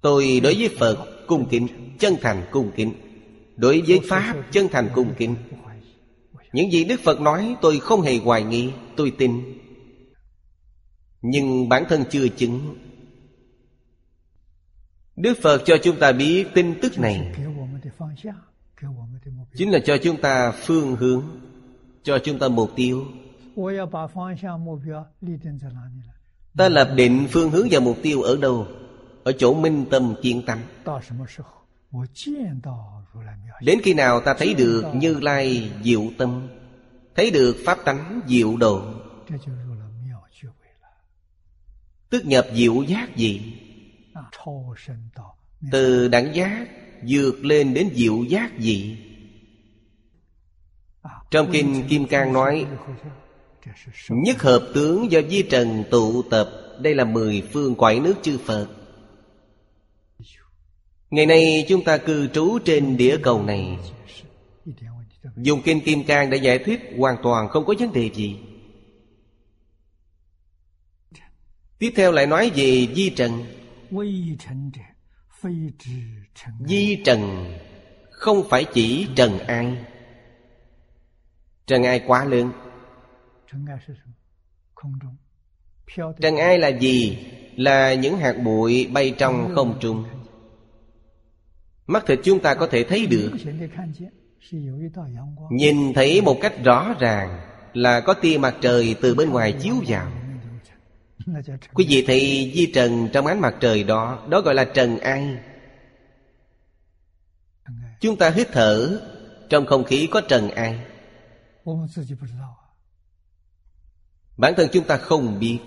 [0.00, 1.66] Tôi đối với Phật cung kính,
[1.98, 2.92] Chân thành cung kính.
[3.56, 5.36] Đối với Pháp, chân thành cung kính.
[6.52, 9.58] Những gì Đức Phật nói, tôi không hề hoài nghi, Tôi tin.
[11.22, 12.76] Nhưng bản thân chưa chứng.
[15.16, 17.34] Đức Phật cho chúng ta biết tin tức này.
[19.56, 21.22] Chính là cho chúng ta phương hướng,
[22.02, 23.04] Cho chúng ta mục tiêu.
[26.56, 28.66] Ta lập định phương hướng và mục tiêu ở đâu?
[29.24, 30.58] Ở chỗ minh tâm kiên tâm
[33.60, 36.48] Đến khi nào ta thấy được Như Lai diệu tâm
[37.16, 38.82] Thấy được Pháp tánh diệu độ
[42.10, 43.60] Tức nhập diệu giác gì
[45.70, 46.66] Từ đẳng giác
[47.08, 48.96] vượt lên đến diệu gì dị
[51.30, 52.66] Trong Kinh Kim Cang nói
[54.08, 58.38] Nhất hợp tướng do Di Trần tụ tập Đây là mười phương quải nước chư
[58.38, 58.68] Phật
[61.14, 63.78] Ngày nay chúng ta cư trú trên địa cầu này.
[65.36, 68.38] Dùng Kinh Kim Cang để giải thuyết hoàn toàn không có vấn đề gì.
[71.78, 73.44] Tiếp theo lại nói về Di Trần.
[76.66, 77.54] Di Trần
[78.10, 79.76] Không phải chỉ Trần Ai.
[81.66, 82.52] Trần Ai quá lớn.
[86.20, 87.18] Trần Ai là gì?
[87.56, 90.04] Là những hạt bụi bay trong không trung.
[91.86, 93.32] Mắt thịt chúng ta có thể thấy được.
[95.50, 97.40] Nhìn thấy một cách rõ ràng
[97.72, 100.12] Là có tia mặt trời từ bên ngoài chiếu vào.
[101.74, 105.36] Quý vị thấy di trần trong ánh mặt trời đó Đó gọi là trần ai?
[108.00, 109.00] Chúng ta hít thở,
[109.48, 110.84] Trong không khí có trần ai?
[114.36, 115.58] Bản thân chúng ta không biết.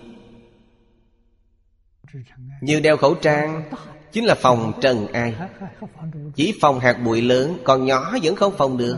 [2.61, 3.71] Như đeo khẩu trang
[4.11, 5.35] Chính là phòng trần ai?
[6.35, 8.97] Chỉ phòng hạt bụi lớn, Còn nhỏ vẫn không phòng được.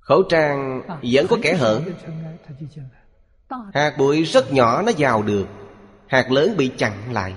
[0.00, 0.82] Khẩu trang
[1.12, 1.80] vẫn có kẻ hở.
[3.74, 5.46] Hạt bụi rất nhỏ, nó vào được.
[6.06, 7.34] Hạt lớn bị chặn lại.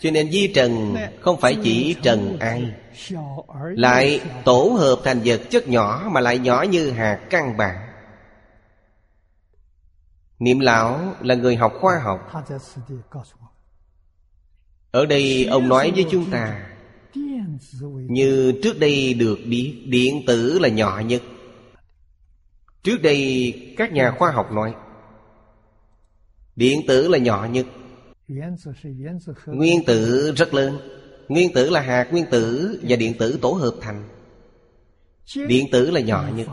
[0.00, 2.72] Cho nên di trần không phải chỉ trần ai.
[3.70, 7.87] Lại tổ hợp thành vật chất nhỏ Mà lại nhỏ như hạt căn bản.
[10.38, 12.44] Niệm lão là người học khoa học.
[14.90, 16.66] Ở đây ông nói với chúng ta
[18.08, 21.22] Như trước đây được biết Điện tử là nhỏ nhất.
[22.82, 24.74] Trước đây các nhà khoa học nói,
[26.56, 27.66] Điện tử là nhỏ nhất.
[29.46, 30.78] Nguyên tử rất lớn.
[31.28, 34.08] Nguyên tử là hạt nguyên tử Và điện tử tổ hợp thành.
[35.48, 36.46] Điện tử là nhỏ nhất.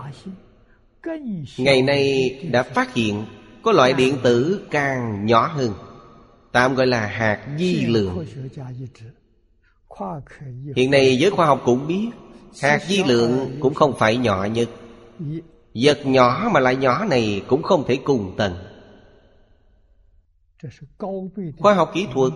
[1.57, 3.25] Ngày nay đã phát hiện
[3.65, 5.73] có loại điện tử càng nhỏ hơn.
[6.51, 8.25] Tạm gọi là hạt di lượng.
[10.75, 12.09] Hiện nay giới khoa học cũng biết
[12.61, 14.69] Hạt di lượng cũng không phải nhỏ nhất.
[15.73, 18.55] Vật nhỏ mà lại nhỏ này cũng không thể cùng tầng
[21.57, 22.33] Khoa học kỹ thuật.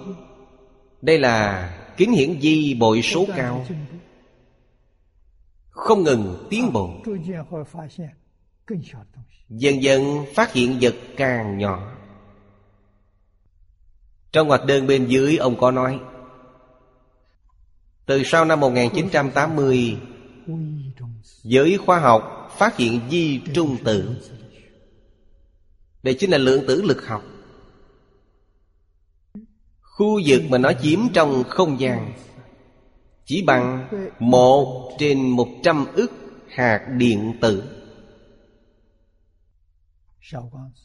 [1.01, 3.65] Đây là kính hiển vi bội số cao.
[5.69, 6.89] Không ngừng tiến bộ
[9.49, 11.95] Dần dần phát hiện vật càng nhỏ.
[14.32, 15.99] Trong ngoặc đơn bên dưới, ông có nói,
[18.05, 19.97] Từ sau năm 1980
[21.43, 24.15] Giới khoa học phát hiện di trung tử.
[26.03, 27.24] Đây chính là lượng tử lực học.
[29.82, 32.13] Khu vực mà nó chiếm trong không gian
[33.26, 33.88] chỉ bằng
[34.20, 36.11] một trên một trăm ức
[36.47, 37.78] hạt điện tử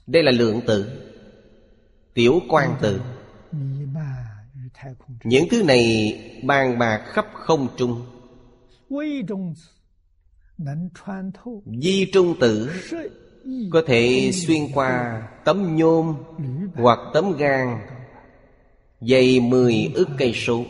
[0.06, 1.10] đây là lượng tử
[2.14, 3.00] tiểu quan tử
[5.24, 6.12] những thứ này
[6.44, 8.06] bàn bạc khắp không trung.
[11.80, 12.70] Di trung tử
[13.72, 16.16] Có thể xuyên qua tấm nhôm
[16.74, 17.86] Hoặc tấm gan
[19.00, 20.64] Dày mười ức cây số.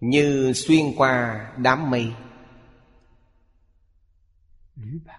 [0.00, 2.12] Như xuyên qua đám mây.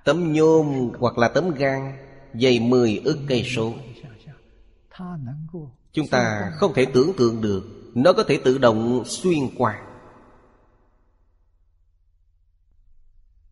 [0.04, 1.98] Tấm nhôm hoặc là tấm gan
[2.34, 3.74] Dày mười ức cây số.
[5.92, 7.64] Chúng ta không thể tưởng tượng được,
[7.96, 9.82] Nó có thể tự động xuyên qua.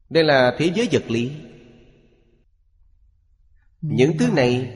[0.09, 1.31] Đây là thế giới vật lý.
[3.81, 4.71] Những thứ này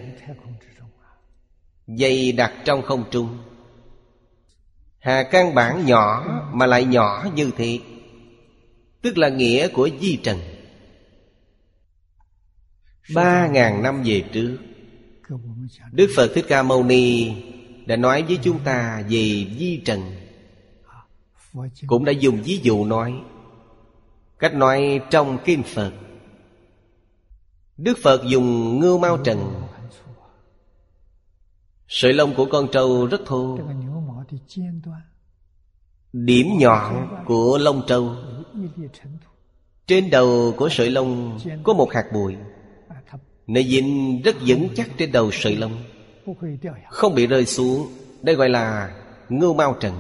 [1.87, 3.37] dày đặt trong không trung.
[4.99, 7.79] Hà căn bản nhỏ mà lại nhỏ như thế,
[9.01, 10.39] tức là nghĩa của di trần
[13.15, 14.57] ba ngàn năm về trước,
[15.91, 17.33] đức phật thích ca mâu ni
[17.85, 20.01] đã nói với chúng ta về di trần.
[21.87, 23.13] Cũng đã dùng ví dụ nói,
[24.39, 25.91] cách nói trong kinh phật.
[27.77, 29.61] Đức phật dùng ngưu mao trần.
[31.87, 33.59] Sợi lông của con trâu rất thô.
[36.13, 38.15] Điểm nhọn của lông trâu.
[39.87, 42.35] Trên đầu của sợi lông có một hạt bụi
[43.47, 45.77] nó dính rất vững chắc trên đầu sợi lông.
[46.89, 47.87] Không bị rơi xuống,
[48.21, 48.95] Đây gọi là
[49.29, 49.93] ngưu mao trần.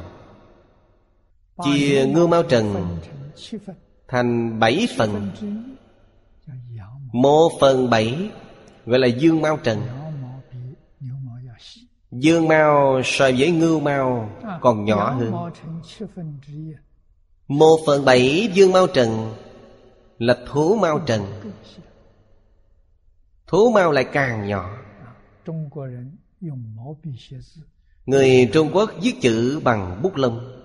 [1.63, 2.97] Chia ngưu mao trần
[4.07, 5.31] Thành bảy phần.
[7.11, 8.29] Một phần bảy
[8.85, 9.81] Gọi là dương mao trần.
[12.11, 14.29] Dương mao so với ngưu mao
[14.61, 15.33] Còn nhỏ hơn.
[17.47, 19.33] Một phần bảy dương mao trần
[20.19, 21.21] Là thú mao trần.
[23.53, 24.69] Thú mau lại càng nhỏ.
[28.05, 30.61] Người Trung Quốc viết chữ bằng bút lông.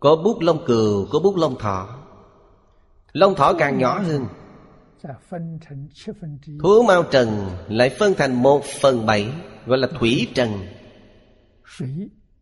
[0.00, 1.98] Có bút lông cừu, có bút lông thỏ.
[3.12, 4.26] Lông thỏ càng nhỏ hơn.
[6.62, 9.28] Thú mau trần lại phân thành một phần bảy
[9.66, 10.50] Gọi là thủy trần.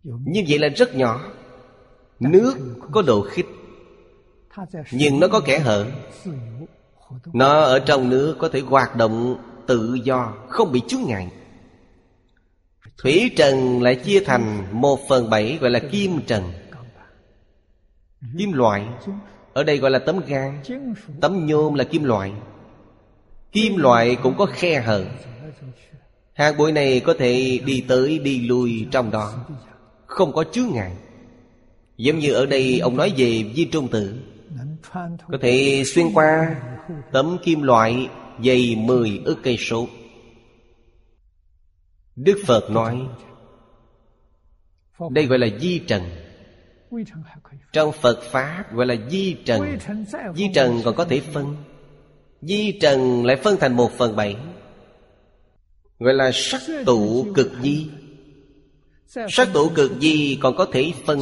[0.05, 1.21] Như vậy là rất nhỏ.
[2.21, 2.55] Nước
[2.93, 3.47] có độ khích
[4.93, 5.87] Nhưng nó có kẻ hở.
[7.33, 9.37] Nó ở trong nước có thể hoạt động
[9.67, 11.29] tự do, không bị chướng ngại.
[12.99, 16.43] Thủy trần lại chia thành một phần bảy, gọi là kim trần.
[18.39, 18.87] Kim loại,
[19.53, 20.63] ở đây gọi là tấm gan,
[21.21, 22.33] tấm nhôm là kim loại.
[23.53, 25.05] Kim loại cũng có khe hở.
[26.33, 29.35] Hạt bụi này có thể đi tới đi lui trong đó,
[30.07, 30.93] không có chướng ngại.
[31.97, 34.15] Giống như ở đây ông nói về di trung tử,
[35.33, 36.57] có thể xuyên qua
[37.13, 38.09] tấm kim loại
[38.45, 39.89] dày mười ức cây số.
[42.17, 43.01] Đức Phật nói,
[45.11, 46.03] Đây gọi là di trần.
[47.73, 49.79] Trong Phật Pháp gọi là di trần.
[50.35, 51.57] Di trần còn có thể phân.
[52.43, 54.37] Di trần lại phân thành một phần bảy.
[55.99, 57.91] Gọi là sắc tụ cực di.
[59.29, 61.21] Sắc tụ cực di còn có thể phân,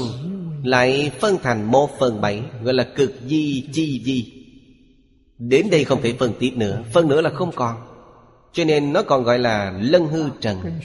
[0.64, 4.39] Lại phân thành một phần bảy, Gọi là cực di chi di.
[5.40, 7.76] Đến đây không thể phân tiếp nữa, Phân nữa là không còn.
[8.52, 10.80] Cho nên nó còn gọi là lân hư trần.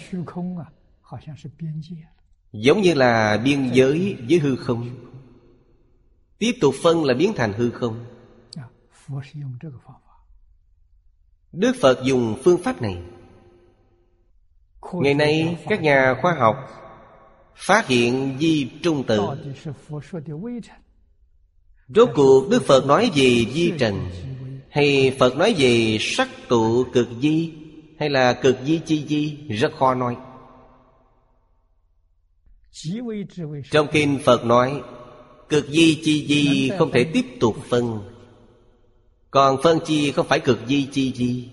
[2.51, 4.89] Giống như là biên giới với hư không.
[6.37, 8.05] Tiếp tục phân là biến thành hư không.
[11.51, 12.97] Đức Phật dùng phương pháp này.
[14.93, 16.55] Ngày nay, các nhà khoa học
[17.55, 19.21] Phát hiện di trung tự
[21.87, 24.09] Rốt cuộc Đức Phật nói về di trần?
[24.75, 27.53] Hay Phật nói về sắc tụ cực di,
[27.99, 30.15] Hay là cực di chi di, Rất khó nói.
[33.71, 34.81] Trong kinh Phật nói,
[35.49, 37.99] Cực di chi di không thể tiếp tục phân.
[39.31, 41.49] Còn phân chi không phải cực di chi di.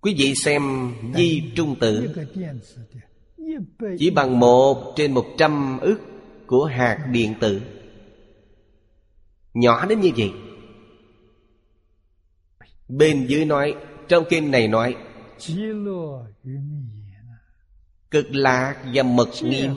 [0.00, 2.08] Quý vị xem di trung tử.
[3.98, 6.00] Chỉ bằng một trên một trăm ức
[6.46, 7.60] Của hạt điện tử.
[9.54, 10.32] Nhỏ đến như vậy.
[12.90, 13.74] Bên dưới nói,
[14.08, 14.96] Trong kinh này nói,
[18.10, 19.76] Cực lạc và mật nghiêm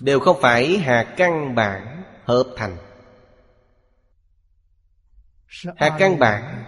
[0.00, 2.76] Đều không phải hà căn bản hợp thành.
[5.76, 6.64] Hà căn bản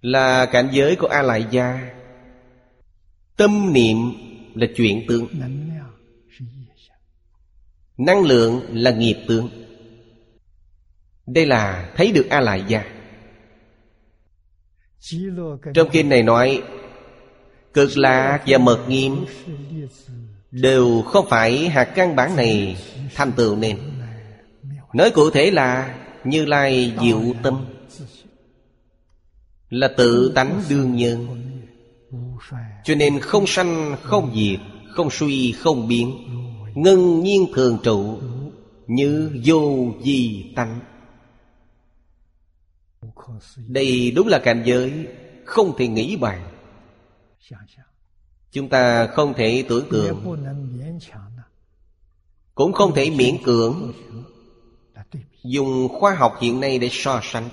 [0.00, 1.90] Là cảnh giới của A-lại gia
[3.36, 3.96] Tâm niệm
[4.54, 5.28] là chuyện tương
[7.96, 9.65] Năng lượng là nghiệp tương
[11.26, 12.84] đây là thấy được A Lại Gia
[15.74, 16.62] Trong kinh này nói,
[17.74, 19.24] Cực lạc và mật nghiêm
[20.50, 22.76] Đều không phải hạt căn bản này
[23.14, 23.78] thành tựu nên.
[24.94, 27.66] Nói cụ thể là Như Lai diệu tâm
[29.70, 31.42] Là tự tánh đương nhân.
[32.84, 34.60] Cho nên không sanh, không diệt,
[34.90, 36.16] Không suy, không biến
[36.74, 38.18] Ngân nhiên thường trụ
[38.86, 40.80] Như vô di tánh
[43.68, 45.06] đây đúng là cảnh giới
[45.44, 46.52] Không thể nghĩ bàn
[48.50, 50.46] Chúng ta không thể tưởng tượng,
[52.54, 53.92] Cũng không thể miễn cưỡng
[55.42, 57.48] Dùng khoa học hiện nay để so sánh.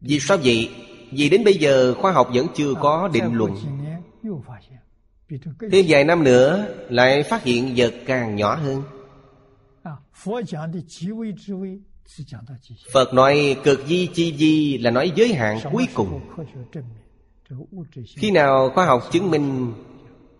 [0.00, 0.70] Vì sao vậy?
[1.10, 3.56] Vì đến bây giờ khoa học vẫn chưa có định luận.
[5.72, 8.82] Thêm vài năm nữa Lại phát hiện vật càng nhỏ hơn.
[12.92, 16.20] Phật nói cực di chi di là nói giới hạn cuối cùng.
[18.16, 19.74] Khi nào khoa học chứng minh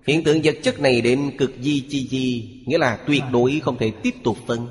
[0.06, 3.78] Hiện tượng vật chất này đến cực di chi di Nghĩa là tuyệt đối không
[3.78, 4.68] thể tiếp tục phân.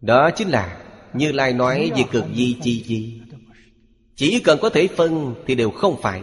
[0.00, 0.82] Đó chính là
[1.14, 3.20] Như Lai nói về cực di chi di.
[4.16, 6.22] Chỉ cần có thể phân Thì đều không phải.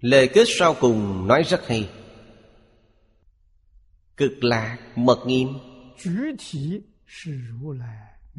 [0.00, 1.88] Lời kết sau cùng nói rất hay
[4.22, 5.48] Cực lạc mật nghiêm.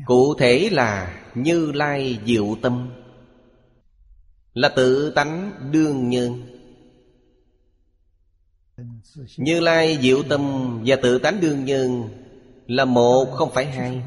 [0.06, 2.90] Cụ thể là Như Lai diệu tâm.
[4.54, 6.60] Là tự tánh đương nhân
[9.38, 10.42] Như Lai diệu tâm
[10.86, 12.10] và tự tánh đương nhân
[12.68, 14.02] Là một không phải hai.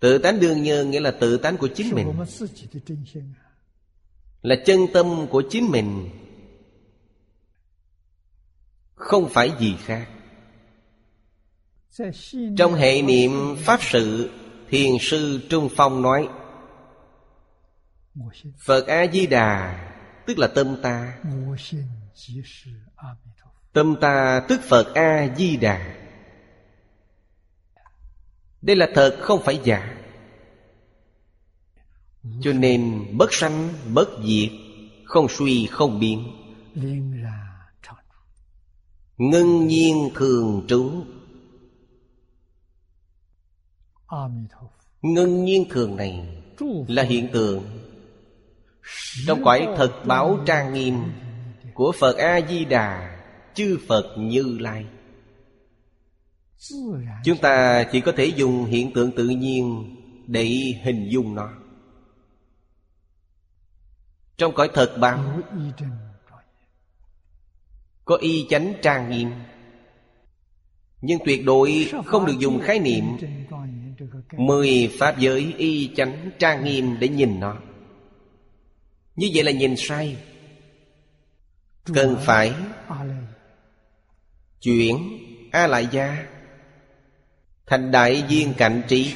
[0.00, 2.12] Tự tánh đương nhân nghĩa là tự tánh của chính mình.
[4.42, 6.10] Là chân tâm của chính mình.
[9.00, 10.08] Không phải gì khác.
[12.56, 14.30] Trong hệ niệm Pháp sự,
[14.68, 16.28] Thiền sư Trung Phong nói,
[18.58, 19.86] Phật A-di-đà,
[20.26, 21.18] Tức là tâm ta.
[23.72, 25.96] Tâm ta tức Phật A-di-đà.
[28.62, 29.96] Đây là thật, không phải giả.
[32.40, 34.50] Cho nên bất sanh, bất diệt,
[35.04, 36.32] Không suy, không biến.
[39.20, 41.04] Ngân nhiên thường trú.
[45.02, 46.42] Ngân nhiên thường này
[46.88, 47.64] Là hiện tượng
[49.26, 50.94] Trong cõi thật báo trang nghiêm
[51.74, 53.20] Của Phật A-di-đà
[53.54, 54.86] Chư Phật Như Lai.
[57.24, 59.96] Chúng ta chỉ có thể dùng hiện tượng tự nhiên
[60.26, 60.44] Để
[60.82, 61.48] hình dung nó.
[64.36, 65.40] Trong cõi thật báo
[68.04, 69.30] có y chánh trang nghiêm.
[71.00, 73.04] Nhưng tuyệt đối không được dùng khái niệm
[74.36, 77.56] Mười pháp giới y chánh trang nghiêm để nhìn nó.
[79.16, 80.16] Như vậy là nhìn sai.
[81.84, 82.54] Cần phải
[84.60, 85.18] Chuyển
[85.52, 86.26] A lại gia
[87.66, 89.14] Thành đại viên cạnh trí.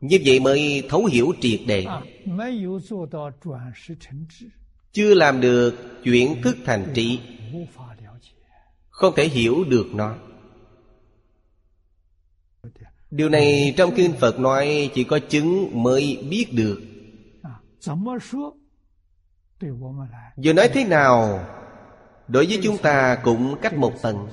[0.00, 1.86] Như vậy mới thấu hiểu triệt đề.
[4.98, 7.20] Chưa làm được chuyển thức thành trí,
[8.90, 10.14] Không thể hiểu được nó.
[13.10, 16.80] Điều này trong Kinh Phật nói Chỉ có chứng mới biết được.
[20.36, 21.46] Giờ nói thế nào?
[22.28, 24.28] Đối với chúng ta cũng cách một tầng.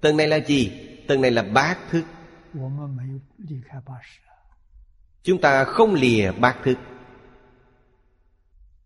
[0.00, 0.72] Tầng này là gì?
[1.08, 2.04] Tầng này là bát thức.
[5.22, 6.78] Chúng ta không lìa bát thức.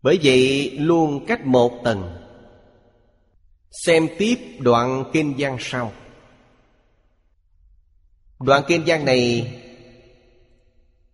[0.03, 2.19] Bởi vậy luôn cách một tầng.
[3.71, 5.93] Xem tiếp đoạn kinh văn sau.
[8.41, 9.53] Đoạn kinh văn này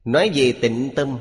[0.08, 1.18] Nói về tịnh tâm.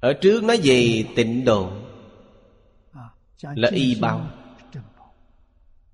[0.00, 1.72] Ở trước nói về tịnh độ.
[3.42, 4.30] Là y báo.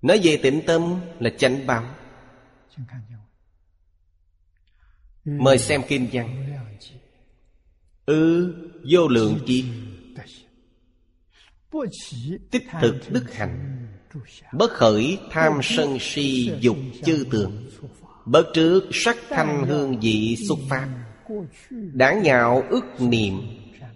[0.03, 1.85] Nói về tịnh tâm là chánh báo.
[5.25, 6.59] Mời xem kinh văn.
[8.07, 8.55] Ư,
[8.91, 9.65] vô lượng kiếp
[12.51, 13.87] Tích thực đức hạnh,
[14.53, 17.53] Bất khởi tham sân si dục chư tường,
[18.27, 20.89] Bất trước sắc thanh hương vị xuất phát.
[21.71, 23.41] Đáng nhạo ức niệm,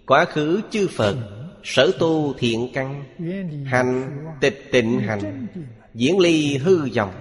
[0.05, 1.15] Quá khứ chư Phật,
[1.63, 3.03] Sở tu thiện căn,
[3.65, 5.47] Hành tịch tịnh hành,
[5.93, 7.13] Diễn ly hư vọng,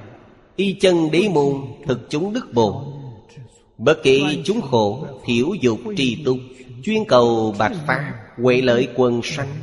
[0.57, 1.55] Y chân đế môn
[1.87, 2.93] thực chúng đức bồ
[3.79, 6.37] Bất kỳ chúng khổ, Thiểu dục trì tu
[6.83, 9.57] Chuyên cầu bạch pháp Huệ lợi quần sanh,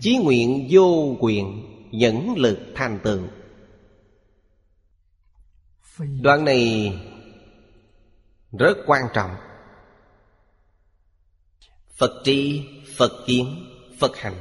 [0.00, 3.20] Chí nguyện vô quyền, nhẫn lực thành tựu
[6.20, 6.92] đoạn này
[8.58, 9.36] rất quan trọng.
[11.96, 12.62] Phật tri,
[12.96, 13.66] phật kiến,
[13.98, 14.34] phật hành.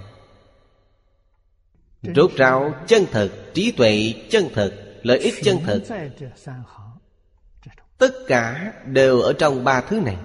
[2.15, 5.83] Rốt ráo chân thật trí tuệ chân thật lợi ích chân thật
[7.97, 10.17] tất cả đều ở trong ba thứ này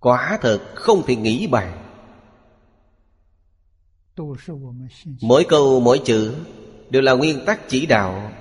[0.00, 1.84] quả thật không thể nghĩ bàn
[5.20, 6.34] Mỗi câu, mỗi chữ
[6.90, 8.32] Đều là nguyên tắc chỉ đạo.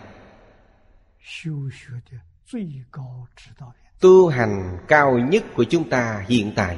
[3.99, 6.77] Tu hành cao nhất của chúng ta hiện tại.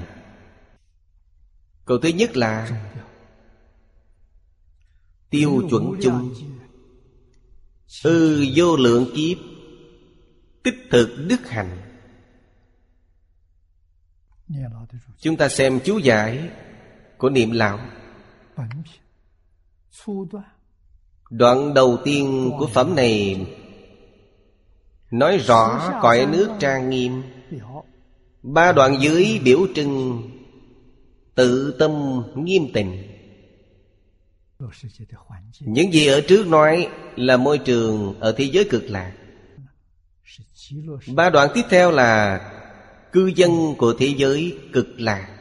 [1.86, 2.84] Câu thứ nhất là
[5.30, 6.34] tiêu chuẩn chung.
[8.04, 9.38] Ư vô lượng kiếp,
[10.64, 11.89] tích thực đức hành
[15.20, 16.50] chúng ta xem chú giải
[17.18, 17.80] của niệm lão
[21.30, 23.46] đoạn đầu tiên của phẩm này
[25.12, 27.24] nói rõ cõi nước trang nghiêm.
[28.44, 30.22] Ba đoạn dưới biểu trưng
[31.36, 33.04] tự tâm nghiêm tịnh.
[35.60, 39.14] Những gì ở trước nói là môi trường ở thế giới cực lạc.
[41.16, 42.40] Ba đoạn tiếp theo là
[43.12, 45.36] cư dân của thế giới cực lạc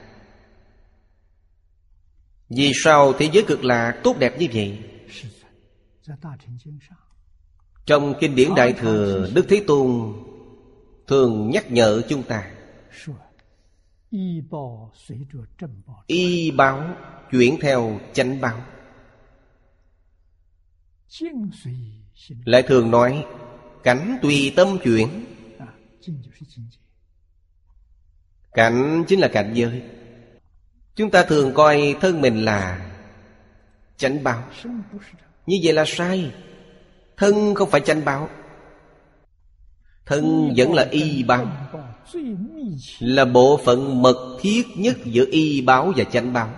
[2.49, 4.79] vì sao thế giới cực lạc tốt đẹp như vậy?
[7.87, 10.13] Trong kinh điển đại thừa, đức thế tôn
[11.07, 12.51] thường nhắc nhở chúng ta,
[16.07, 16.97] y báo
[17.31, 18.65] chuyển theo chánh báo.
[22.45, 23.25] Lại thường nói,
[23.83, 25.25] cảnh tùy tâm chuyển
[28.55, 29.83] cảnh chính là cảnh giới.
[30.95, 32.91] Chúng ta thường coi thân mình là
[33.97, 34.43] chánh báo.
[35.47, 36.33] Như vậy là sai.
[37.17, 38.29] Thân không phải chánh báo.
[40.07, 41.47] Thân vẫn là y báo.
[42.99, 46.51] Là bộ phận mật thiết nhất giữa y báo và chánh báo.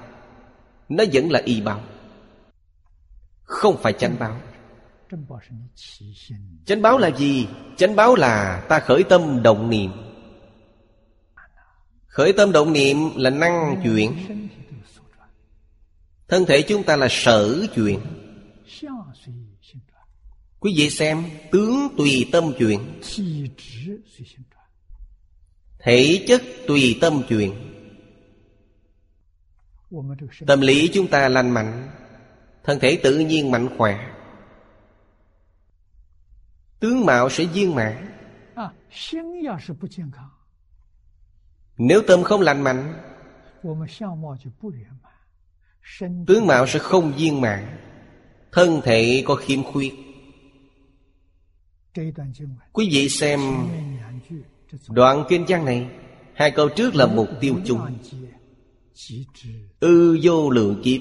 [0.88, 1.80] Nó vẫn là y báo.
[3.42, 4.40] Không phải chánh báo.
[6.66, 7.48] Chánh báo là gì?
[7.76, 10.09] Chánh báo là ta khởi tâm động niệm
[12.20, 14.12] khởi tâm động niệm là năng chuyển.
[16.28, 18.00] Thân thể chúng ta là sở chuyển.
[20.60, 23.00] Quý vị xem, tướng tùy tâm chuyển.
[25.78, 27.54] Thể chất tùy tâm chuyển.
[30.46, 31.90] Tâm lý chúng ta lành mạnh,
[32.64, 34.12] thân thể tự nhiên mạnh khỏe.
[36.80, 38.06] Tướng mạo sẽ viên mãn
[41.82, 42.94] nếu tâm không lành mạnh,
[46.26, 47.78] tướng mạo sẽ không viên mãn,
[48.52, 49.94] thân thể có khiếm khuyết.
[52.72, 53.40] Quý vị xem
[54.88, 55.88] đoạn kinh văn này,
[56.34, 57.80] hai câu trước là mục tiêu chung.
[59.80, 61.00] Ư vô lượng kiếp,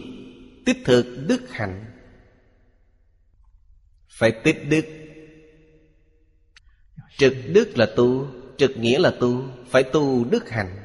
[0.66, 1.86] tích thực đức hạnh.
[4.10, 4.86] Phải tích đức.
[7.18, 10.76] Trực đức là tu trực nghĩa là tu, phải tu đức hạnh.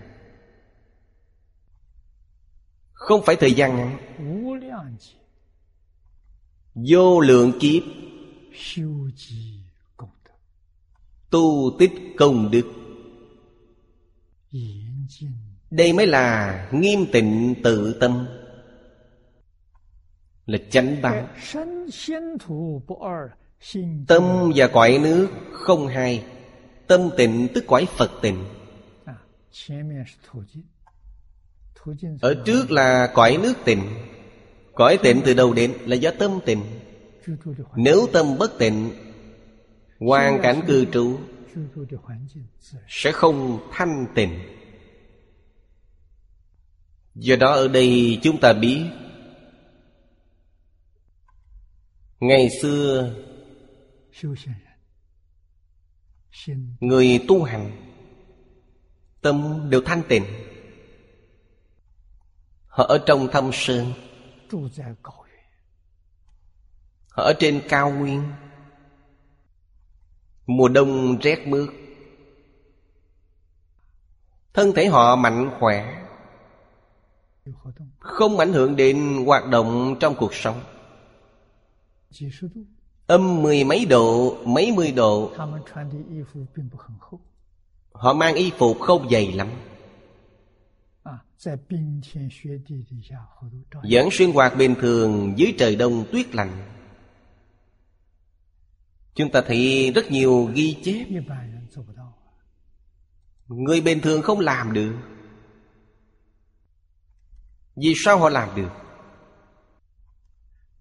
[2.93, 3.77] Không phải thời gian.
[3.77, 4.97] Ngắn
[6.75, 7.83] vô lượng kiếp.
[11.31, 12.67] Tu tích công đức.
[15.71, 18.27] Đây mới là nghiêm tịnh tự tâm.
[20.47, 21.29] Là chánh báo.
[24.07, 26.25] Tâm và cõi nước không hai
[26.87, 28.45] tâm tịnh tức cõi phật tịnh.
[32.21, 33.83] ở trước là cõi nước tịnh.
[34.75, 36.63] Cõi tịnh từ đâu đến là do tâm tịnh.
[37.77, 38.91] nếu tâm bất tịnh
[39.99, 41.19] hoàn cảnh cư trú
[42.89, 44.39] sẽ không thanh tịnh.
[47.15, 48.83] Do đó ở đây chúng ta biết
[52.21, 53.15] ngày xưa
[56.81, 57.71] người tu hành
[59.21, 60.25] tâm đều thanh tịnh.
[62.67, 63.93] Họ ở trong thâm sơn
[67.11, 68.23] họ ở trên cao nguyên.
[70.47, 71.69] Mùa đông rét mướt
[74.55, 76.05] thân thể họ mạnh khỏe
[77.99, 80.61] không ảnh hưởng đến hoạt động trong cuộc sống
[83.07, 85.33] Âm mười mấy độ, mấy mươi độ.
[87.93, 89.49] Họ mang y phục không dày lắm.
[93.91, 96.75] Vẫn sinh hoạt bình thường dưới trời đông tuyết lạnh
[99.15, 101.07] Chúng ta thấy rất nhiều ghi chép.
[103.49, 104.97] Người bình thường không làm được.
[107.77, 108.71] Vì sao họ làm được?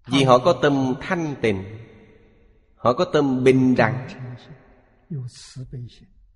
[0.06, 1.73] Vì họ có tâm thanh tịnh
[2.84, 4.08] Họ có tâm bình đẳng.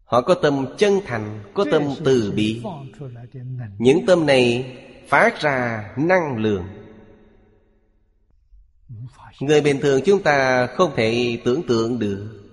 [0.04, 2.62] Họ có tâm chân thành, Có tâm từ bi.
[3.78, 4.76] Những tâm này
[5.08, 6.64] phát ra năng lượng.
[9.40, 12.44] Người bình thường chúng ta không thể tưởng tượng được.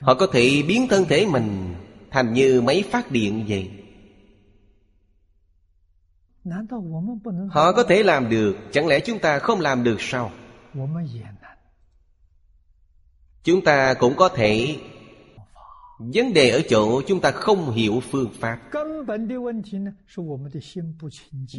[0.00, 1.74] Họ có thể biến thân thể mình
[2.10, 3.70] Thành như máy phát điện vậy.
[7.50, 10.30] Họ có thể làm được, Chẳng lẽ chúng ta không làm được sao?
[13.42, 14.78] Chúng ta cũng có thể
[15.98, 18.60] Vấn đề ở chỗ chúng ta không hiểu phương pháp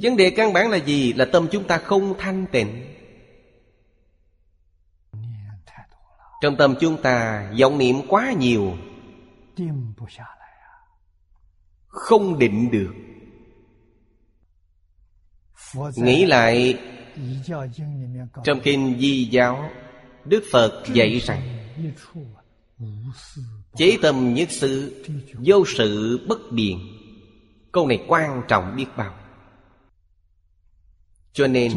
[0.01, 1.13] Vấn đề căn bản là gì?
[1.13, 2.95] Là tâm chúng ta không thanh tịnh
[6.41, 8.73] Trong tâm chúng ta vọng niệm quá nhiều
[11.87, 12.93] Không định được
[15.95, 16.79] Nghĩ lại
[18.43, 19.69] Trong kinh Di Giáo
[20.25, 21.69] Đức Phật dạy rằng
[23.75, 25.03] Chế tâm nhất sự
[25.33, 26.79] Vô sự bất biện.
[27.71, 29.15] Câu này quan trọng biết bao.
[31.33, 31.71] Cho nên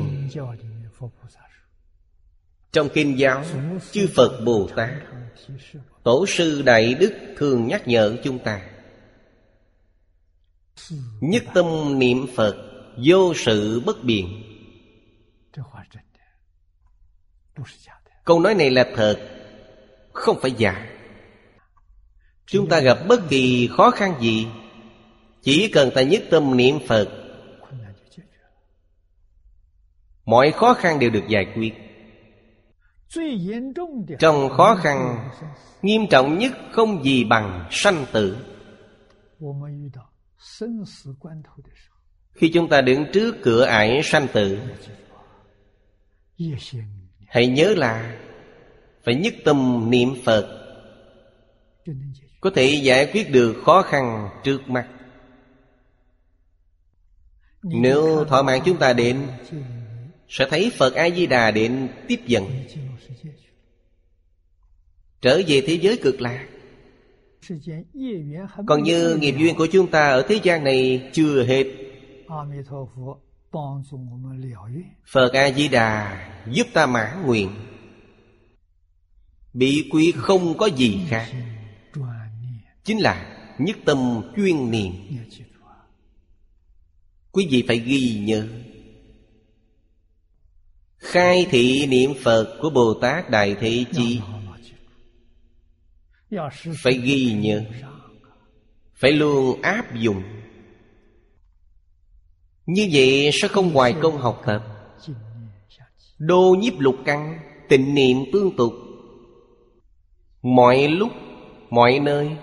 [2.72, 3.44] Trong kinh giáo
[3.92, 4.90] Chư Phật Bồ Tát
[6.02, 8.62] Tổ sư Đại Đức thường nhắc nhở chúng ta
[11.20, 12.56] Nhất tâm niệm Phật
[13.06, 14.49] Vô sự bất biện
[18.24, 19.16] Câu nói này là thật
[20.12, 20.86] Không phải giả.
[22.46, 24.46] Chúng ta gặp bất kỳ khó khăn gì
[25.42, 27.08] Chỉ cần ta nhất tâm niệm Phật
[30.24, 31.74] Mọi khó khăn đều được giải quyết.
[34.18, 35.28] Trong khó khăn
[35.82, 38.36] Nghiêm trọng nhất không gì bằng sanh tử.
[42.32, 44.58] Khi chúng ta đứng trước cửa ải sanh tử
[47.26, 48.18] Hãy nhớ là
[49.04, 50.56] Phải nhất tâm niệm Phật.
[52.40, 54.88] Có thể giải quyết được khó khăn trước mắt.
[57.62, 59.26] Nếu thọ mạng chúng ta đến,
[60.28, 62.44] sẽ thấy phật a di đà đến tiếp dẫn
[65.20, 66.48] trở về thế giới cực lạc.
[68.66, 71.66] Còn như nghiệp duyên của chúng ta ở thế gian này chưa hết
[75.06, 77.50] phật a di đà giúp ta mãn nguyện.
[79.52, 81.32] Bí quyết không có gì khác.
[82.84, 84.92] Chính là nhất tâm chuyên niệm.
[87.32, 88.48] Quý vị phải ghi nhớ.
[90.96, 94.20] Khai thị niệm phật của bồ tát đại thế chi.
[96.82, 97.64] Phải ghi nhớ.
[98.94, 100.22] Phải luôn áp dụng
[102.72, 104.62] như vậy sẽ không hoài công học tập
[106.20, 107.38] đô nhiếp lục căn,
[107.68, 108.72] tịnh niệm tương tục.
[110.42, 111.10] Mọi lúc,
[111.70, 112.36] mọi nơi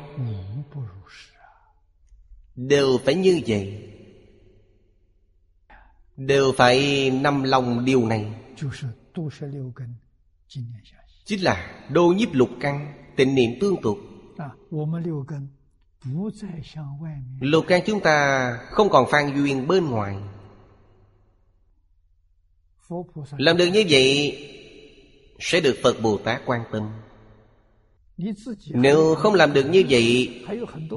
[2.55, 3.93] đều phải như vậy.
[6.17, 8.33] Đều phải nằm lòng điều này.
[11.25, 13.97] Chính là đô nhiếp lục căn, tịnh niệm tương tục.
[14.37, 14.49] À,
[17.39, 20.17] lục căn chúng ta không còn phan duyên bên ngoài.
[23.37, 24.37] Làm được như vậy
[25.39, 26.89] sẽ được phật bồ tát quan tâm.
[28.67, 30.43] nếu không làm được như vậy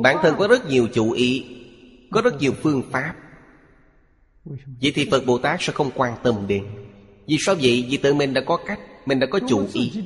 [0.02, 1.44] Bản thân có rất nhiều chủ ý
[2.10, 3.14] Có rất nhiều phương pháp.
[4.82, 6.64] Vậy thì Phật Bồ Tát sẽ không quan tâm đến.
[7.26, 7.86] Vì sao vậy?
[7.90, 10.04] Vì tự mình đã có cách Mình đã có chủ ý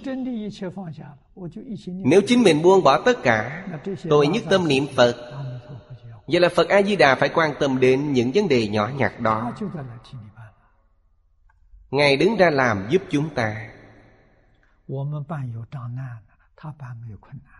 [1.86, 3.66] Nếu chính mình buông bỏ tất cả
[4.08, 8.68] Tôi nhất tâm niệm Phật。Vậy là Phật A-di-đà phải quan tâm đến những vấn đề
[8.68, 13.68] nhỏ nhặt đó。Ngài đứng ra làm giúp chúng ta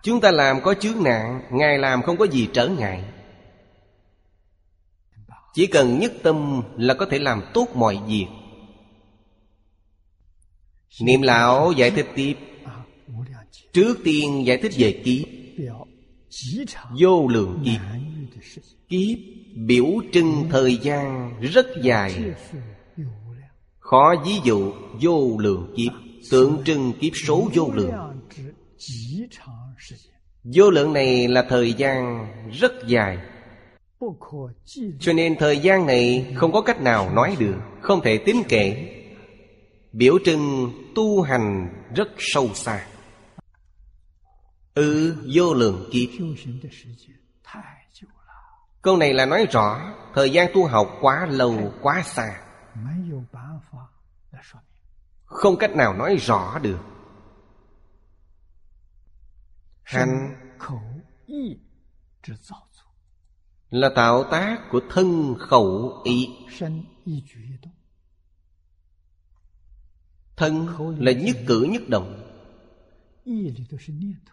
[0.02, 6.12] Chúng ta làm có chướng nạn Ngài làm không có gì trở ngại。Chỉ cần nhất
[6.23, 8.27] tâm là có thể làm tốt mọi việc
[11.01, 12.35] Niệm lão giải thích tiếp.
[13.73, 15.29] Trước tiên giải thích về kiếp
[17.01, 17.81] Vô lượng kiếp
[18.89, 19.19] Kiếp
[19.57, 22.15] biểu trưng thời gian rất dài.
[23.79, 25.93] Khó ví dụ vô lượng kiếp
[26.31, 27.93] Tượng trưng kiếp số vô lượng.
[30.45, 33.19] Vô lượng này là thời gian rất dài.
[35.01, 38.91] Cho nên thời gian này không có cách nào nói được, Không thể tính kể.
[39.97, 42.87] Biểu trưng tu hành rất sâu xa.
[44.75, 46.09] Ừ vô lượng kiếp.
[48.83, 52.41] Câu này là nói rõ Thời gian tu học quá lâu, quá xa.
[55.25, 56.79] Không cách nào nói rõ được.
[59.83, 60.35] Hành
[63.71, 66.29] là tạo tác của thân khẩu ý
[70.36, 70.66] thân
[70.98, 72.20] là nhất cử nhất động.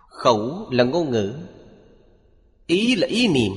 [0.07, 1.33] Khẩu là ngôn ngữ.
[2.67, 3.51] Ý là ý niệm.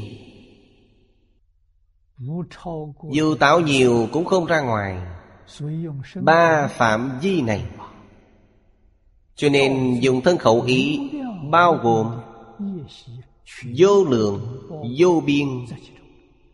[3.13, 5.07] Dù tạo nhiều cũng không ra ngoài.
[6.15, 7.65] Ba phạm vi này.
[9.37, 11.11] Cho nên dùng thân khẩu ý
[11.51, 12.21] Bao gồm
[13.79, 14.69] Vô lượng,
[14.99, 15.49] Vô biên,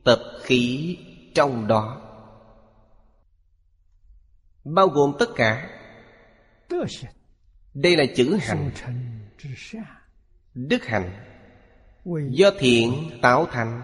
[0.05, 0.97] Tập khí
[1.35, 2.01] trong đó.
[4.65, 5.80] Bao gồm tất cả.
[7.75, 8.71] Đây là chữ hành.
[10.55, 11.11] Đức hạnh.
[12.31, 13.83] Do thiện tạo thành.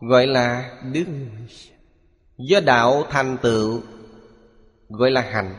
[0.00, 1.04] Gọi là đức.
[2.38, 3.82] Do đạo thành tựu.
[4.88, 5.54] Gọi là hành.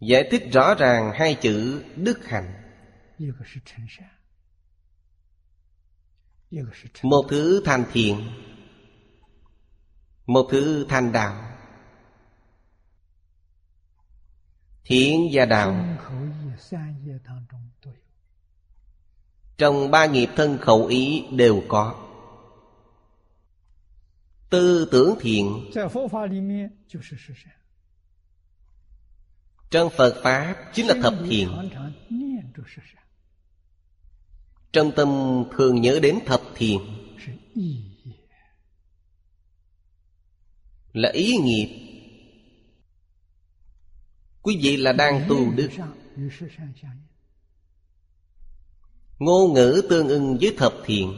[0.00, 2.52] Giải thích rõ ràng hai chữ đức hạnh.
[7.02, 8.30] Một thứ thành thiện.
[10.26, 11.55] Một thứ thành đạo
[14.88, 15.98] Thiện và đạo
[19.58, 21.94] Trong ba nghiệp thân khẩu ý đều có.
[24.50, 25.70] Tư tưởng thiện.
[29.70, 31.70] Trong Phật Pháp chính là thập thiện.
[34.72, 35.08] Trong tâm
[35.56, 36.80] thường nhớ đến thập thiện.
[40.92, 41.85] Là ý nghiệp.
[44.46, 45.68] Quý vị là đang tu đức.
[49.18, 51.12] Ngôn ngữ tương ưng với thập thiện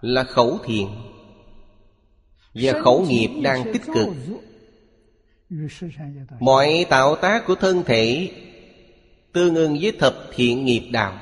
[0.00, 0.88] Là khẩu thiện
[2.54, 4.08] Và khẩu nghiệp đang tích cực.
[6.40, 8.30] Mọi tạo tác của thân thể
[9.32, 11.20] Tương ưng với thập thiện nghiệp đạo.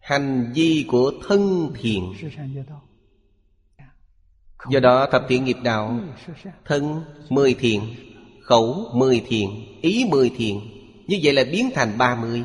[0.00, 2.12] Hành vi của thân thiện
[4.68, 6.00] Do đó thập thiện nghiệp đạo
[6.64, 7.94] Thân mười thiện
[8.42, 10.60] Khẩu mười thiện Ý mười thiện
[11.06, 12.44] Như vậy là biến thành ba mươi.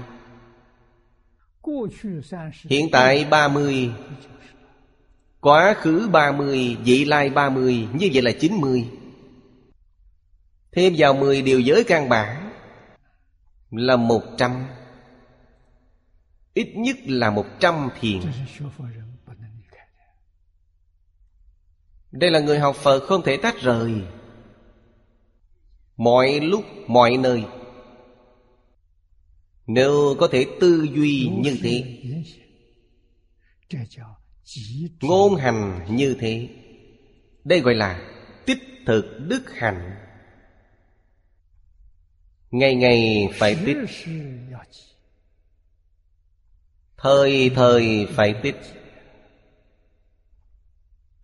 [2.70, 3.92] Hiện tại ba mươi.
[5.42, 8.88] Quá khứ ba mươi Vị lai ba mươi Như vậy là chín mươi.
[10.72, 12.52] Thêm vào mười điều giới căn bản
[13.72, 14.66] Là một trăm.
[16.54, 18.20] Ít nhất là một trăm thiền
[22.16, 23.92] Đây là người học Phật không thể tách rời.
[25.98, 27.44] Mọi lúc, mọi nơi.
[29.68, 32.02] Nếu có thể tư duy như thế
[35.02, 36.50] Ngôn hành như thế
[37.44, 39.92] Đây gọi là tích thực đức hạnh.
[42.52, 43.78] Ngày ngày phải tích.
[46.98, 48.56] Thời thời phải tích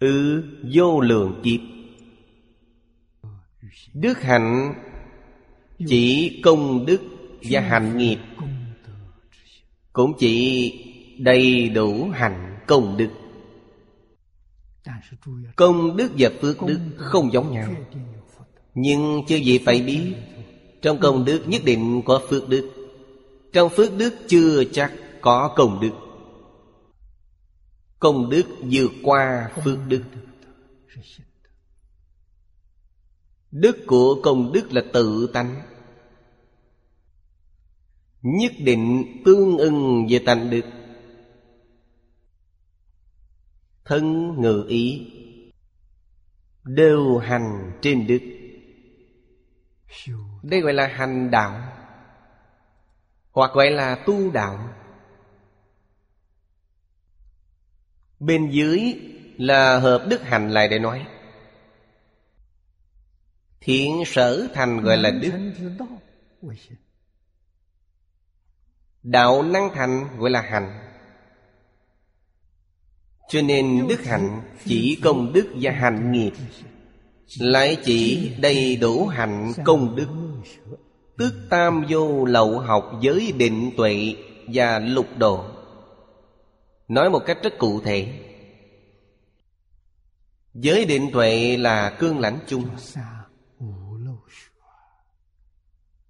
[0.02, 1.60] ư vô lượng kiếp.
[3.94, 4.74] Đức hạnh
[5.88, 7.02] chỉ công đức
[7.50, 8.18] và hạnh nghiệp,
[9.94, 10.72] cũng chỉ
[11.18, 13.10] đầy đủ hạnh công đức.
[15.56, 17.76] Công đức và phước đức không giống nhau,
[18.74, 20.14] nhưng chưa gì phải biết.
[20.82, 22.72] Trong công đức nhất định có phước đức,
[23.54, 24.92] trong phước đức chưa chắc
[25.22, 25.92] có công đức.
[28.02, 30.04] Công đức vượt qua phước đức.
[33.52, 35.62] Đức của công đức là tự tánh.
[38.22, 40.66] Nhất định tương ưng về tánh đức.
[43.86, 45.12] Thân ngự ý.
[46.64, 48.22] Đều hành trên đức.
[50.44, 51.62] Đây gọi là hành đạo,
[53.32, 54.70] Hoặc gọi là tu đạo.
[58.22, 58.96] Bên dưới
[59.38, 61.06] là hợp đức hành lại để nói.
[63.62, 65.32] Thiện sở thành gọi là đức.
[69.04, 70.80] Đạo năng thành gọi là hành.
[73.30, 76.34] Cho nên đức hạnh chỉ công đức và hành nghiệp.
[77.40, 80.08] Lại chỉ đầy đủ hạnh công đức.
[81.18, 84.16] Tức tam vô lậu học giới định tuệ
[84.48, 85.61] và lục độ.
[86.92, 88.24] Nói một cách rất cụ thể.
[90.54, 92.70] Giới định tuệ là cương lãnh chung.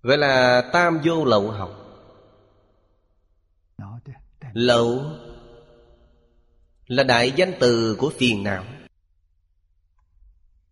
[0.01, 1.69] Gọi là tam vô lậu học.
[4.53, 5.03] Lậu
[6.87, 8.65] Là đại danh từ của phiền não.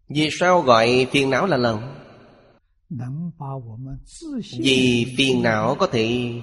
[0.10, 1.80] Vì sao gọi phiền não là lậu?
[4.60, 6.34] Vì phiền não có thể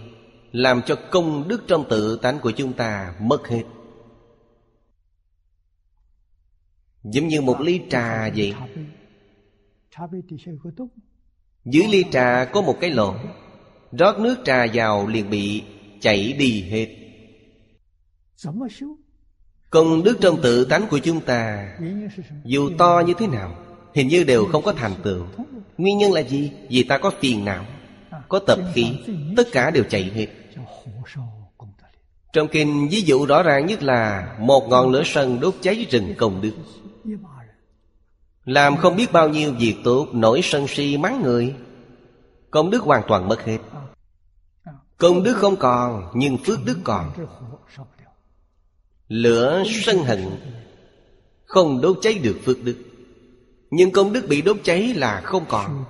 [0.57, 3.63] làm cho công đức trong tự tánh của chúng ta mất hết.
[7.03, 8.55] Giống như một ly trà vậy.
[11.65, 13.15] Dưới ly trà có một cái lỗ.
[13.93, 15.63] Rót nước trà vào liền bị
[16.01, 16.89] chảy đi hết.
[19.71, 21.77] Công đức trong tự tánh của chúng ta,
[22.45, 23.57] Dù to như thế nào,
[23.95, 25.27] Hình như đều không có thành tựu.
[25.79, 26.53] Nguyên nhân là gì?
[26.71, 27.65] Vì ta có phiền não,
[28.29, 28.87] Có tập khí,
[29.37, 30.27] Tất cả đều chạy hết.
[32.33, 36.15] Trong kinh ví dụ rõ ràng nhất là Một ngọn lửa sân đốt cháy rừng
[36.19, 36.53] công đức.
[38.45, 41.55] Làm không biết bao nhiêu việc tốt Nổi sân si mắng người,
[42.51, 43.59] Công đức hoàn toàn mất hết.
[44.99, 47.13] Công đức không còn, Nhưng phước đức còn.
[49.09, 50.25] Lửa sân hận
[51.45, 52.77] Không đốt cháy được phước đức,
[53.71, 55.85] Nhưng công đức bị đốt cháy là không còn.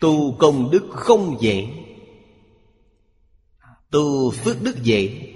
[0.00, 1.68] Tu công đức không dễ.
[3.90, 5.32] Tu phước đức dễ.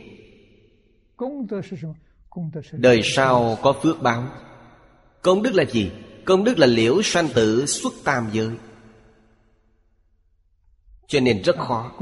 [2.73, 4.29] Đời sau có phước báo.
[5.23, 5.93] Công đức là gì?
[6.25, 8.57] Công đức là liễu sanh tử xuất tam giới.
[11.07, 11.93] Cho nên rất khó.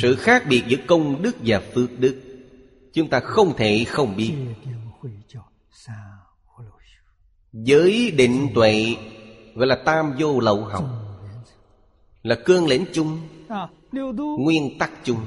[0.00, 2.22] Sự khác biệt giữa công đức và phước đức,
[2.96, 4.32] Chúng ta không thể không biết.
[7.64, 8.96] Giới định tuệ,
[9.54, 10.84] Gọi là tam vô lậu học
[12.22, 13.20] Là cương lĩnh chung,
[14.38, 15.26] Nguyên tắc chung.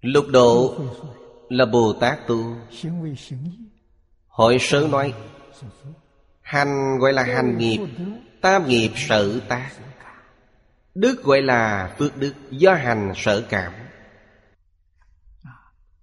[0.00, 0.74] Lục độ
[1.48, 2.56] là Bồ Tát tu.
[4.28, 5.14] Hội sớ nói,
[6.40, 7.78] Hành gọi là hành nghiệp,
[8.40, 9.70] Tam nghiệp sở tác.
[10.94, 13.72] Đức gọi là phước đức, Do hành sở cảm.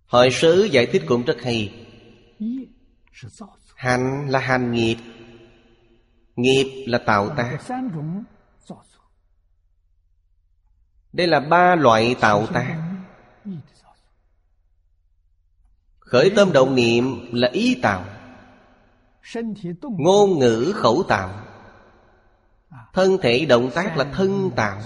[0.05, 1.87] Hội sớ giải thích cũng rất hay.
[3.81, 4.97] Hành là hành nghiệp.
[6.35, 7.57] Nghiệp là tạo tác.
[11.13, 12.77] Đây là ba loại tạo tác.
[15.99, 18.05] Khởi tâm động niệm là ý tạo.
[19.81, 21.43] Ngôn ngữ khẩu tạo.
[22.93, 24.81] Thân thể động tác là thân tạo.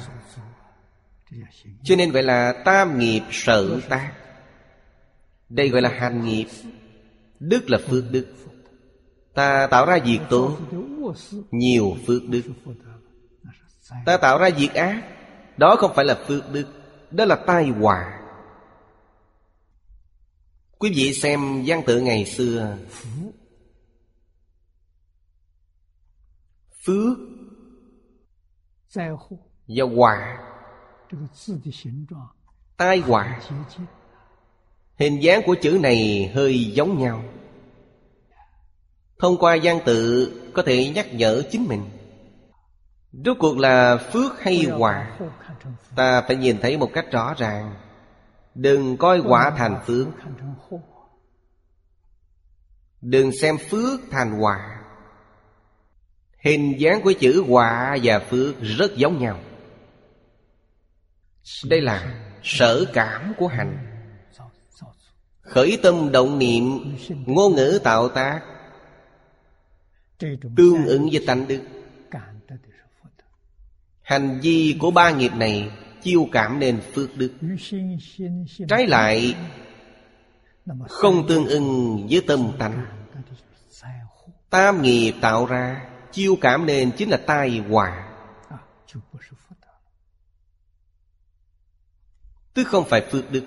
[1.83, 4.13] Cho nên gọi là tam nghiệp sở tác.
[5.49, 6.47] Đây gọi là hành nghiệp.
[7.39, 8.27] Đức là phước đức.
[9.35, 10.57] Ta tạo ra việc tốt
[11.51, 12.41] Nhiều phước đức.
[14.05, 15.03] Ta tạo ra việc ác,
[15.57, 16.65] Đó không phải là phước đức,
[17.11, 18.21] Đó là tai họa.
[20.77, 22.77] Quý vị xem văn tự ngày xưa.
[26.85, 27.17] Phước
[29.67, 30.37] Và họa,
[32.77, 33.41] Tai họa.
[34.99, 37.23] Hình dáng của chữ này hơi giống nhau.
[39.19, 41.89] Thông qua văn tự có thể nhắc nhở chính mình.
[43.25, 45.17] Rốt cuộc là phước hay họa
[45.95, 47.75] Ta phải nhìn thấy một cách rõ ràng.
[48.55, 50.07] Đừng coi quả thành phước.
[53.01, 54.81] Đừng xem phước thành quả.
[56.43, 59.39] Hình dáng của chữ quả và phước rất giống nhau.
[61.65, 63.77] Đây là sở cảm của hành.
[65.41, 68.41] Khởi tâm động niệm Ngôn ngữ tạo tác
[70.55, 71.61] Tương ứng với tánh đức.
[74.01, 75.71] Hành vi của ba nghiệp này
[76.03, 77.33] chiêu cảm nên phước đức.
[78.67, 79.35] Trái lại
[80.89, 82.85] không tương ưng với tâm tánh.
[84.49, 88.11] tam nghiệp tạo ra chiêu cảm nên chính là tai họa.
[92.53, 93.43] Tức không phải phước đức.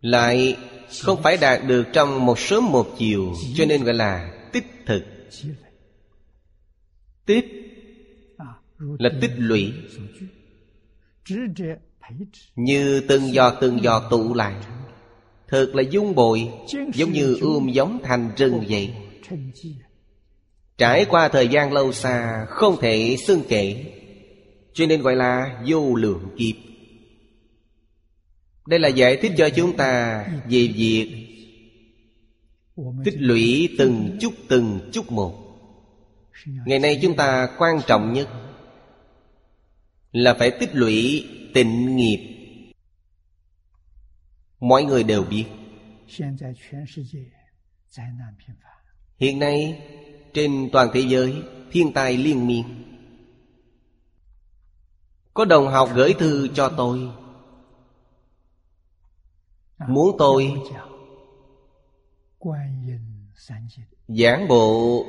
[0.00, 0.56] Lại
[1.02, 5.02] không phải đạt được trong một sớm một chiều cho nên gọi là tích thực.
[7.26, 7.46] Tích.
[8.98, 9.72] Là tích lũy.
[12.56, 14.54] như từng giọt từng giọt tụ lại.
[15.48, 16.48] Thật là dung bội
[16.94, 18.94] Giống như ươm giống thành rừng vậy.
[20.78, 23.84] Trải qua thời gian lâu xa Không thể xưng kể.
[24.72, 26.56] Cho nên gọi là vô lượng kiếp.
[28.66, 31.29] Đây là giải thích cho chúng ta Về việc
[33.04, 35.34] Tích lũy từng chút từng chút một.
[36.66, 38.28] Ngày nay chúng ta quan trọng nhất
[40.12, 42.36] là phải tích lũy tịnh nghiệp.
[44.60, 45.44] Mọi người đều biết
[49.18, 49.82] hiện nay
[50.34, 51.42] trên toàn thế giới
[51.72, 52.64] thiên tai liên miên.
[55.34, 57.00] Có đồng học gửi thư cho tôi
[59.88, 60.54] muốn tôi
[64.08, 65.04] giảng bộ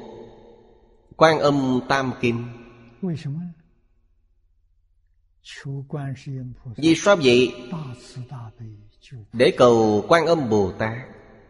[1.17, 2.47] quan âm tam kinh
[6.77, 7.15] vì sao?
[7.15, 7.53] Vậy?
[9.33, 10.97] Để cầu quan âm Bồ Tát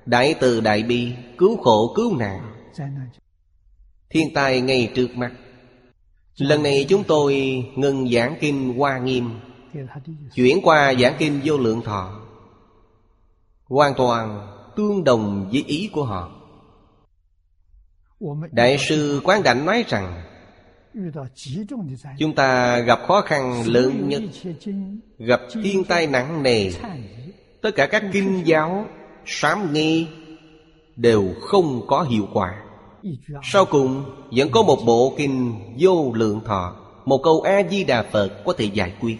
[0.05, 2.53] Đại từ đại bi Cứu khổ cứu nạn.
[4.09, 5.31] Thiên tai ngay trước mắt.
[6.37, 7.35] Lần này chúng tôi
[7.75, 9.39] ngừng giảng kinh Hoa Nghiêm.
[10.35, 12.21] Chuyển qua giảng kinh Vô Lượng Thọ.
[13.63, 16.41] Hoàn toàn tương đồng với ý của họ
[18.51, 20.23] Đại sư Quán Đảnh nói rằng,
[22.19, 24.21] Chúng ta gặp khó khăn lớn nhất,
[25.17, 26.71] Gặp thiên tai nặng nề,
[27.61, 28.85] Tất cả các kinh giáo,
[29.25, 30.07] Sám nghi
[30.95, 32.63] Đều không có hiệu quả
[33.43, 36.75] Sau cùng, Vẫn có một bộ kinh vô lượng thọ,
[37.05, 39.17] Một câu A-di-đà Phật có thể giải quyết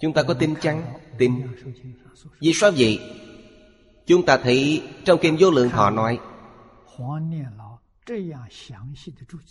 [0.00, 0.82] Chúng ta có tin chăng?
[1.18, 1.32] Tin
[2.40, 2.98] Vì sao vậy?
[4.06, 6.18] Chúng ta thấy trong kinh vô lượng thọ nói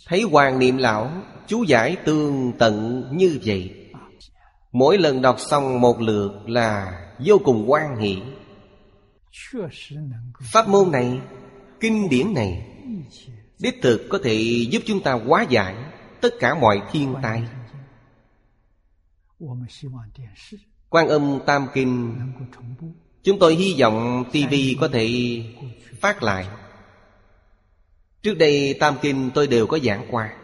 [0.06, 1.12] Thấy Hoàng Niệm Lão
[1.46, 3.92] chú giải tương tận như vậy.
[4.72, 8.22] Mỗi lần đọc xong một lượt là vô cùng quan hỷ.
[10.52, 11.20] Pháp môn này,
[11.80, 12.66] kinh điển này
[13.58, 14.34] Đích thực có thể
[14.70, 15.76] giúp chúng ta hóa giải
[16.20, 17.42] Tất cả mọi thiên tai.
[20.88, 22.16] Quan âm Tam Kinh
[23.26, 25.08] Chúng tôi hy vọng TV có thể
[26.00, 26.46] phát lại.
[28.22, 30.36] Trước đây Tam Kinh tôi đều có giảng qua.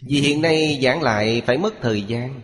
[0.00, 2.40] Vì hiện nay giảng lại phải mất thời gian.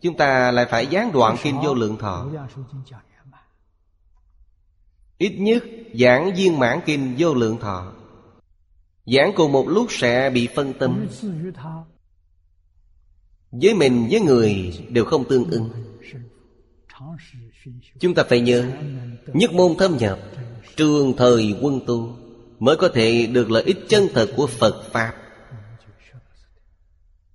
[0.00, 2.26] Chúng ta lại phải gián đoạn Kinh Vô Lượng Thọ.
[5.18, 5.64] Ít nhất
[5.94, 7.92] giảng viên mãn Kinh Vô Lượng Thọ.
[9.06, 11.06] Giảng cùng một lúc sẽ bị phân tâm.
[13.50, 15.70] Với mình với người đều không tương ưng
[18.00, 18.64] Chúng ta phải nhớ,
[19.26, 20.18] Nhất môn thâm nhập,
[20.76, 22.16] Trường thời quân tu
[22.58, 25.12] Mới có thể được lợi ích chân thật của Phật Pháp.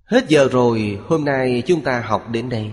[0.04, 2.70] Hết giờ rồi, Hôm nay chúng ta học đến đây.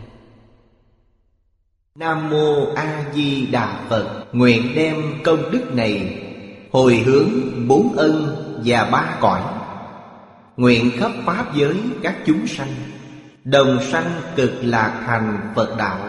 [1.95, 6.25] Nam Mô A Di Đà Phật, Nguyện đem công đức này
[6.71, 7.29] Hồi hướng
[7.67, 9.41] bốn ân và ba cõi.
[10.57, 12.73] Nguyện khắp Pháp giới các chúng sanh,
[13.43, 16.08] Đồng sanh cực lạc thành Phật đạo.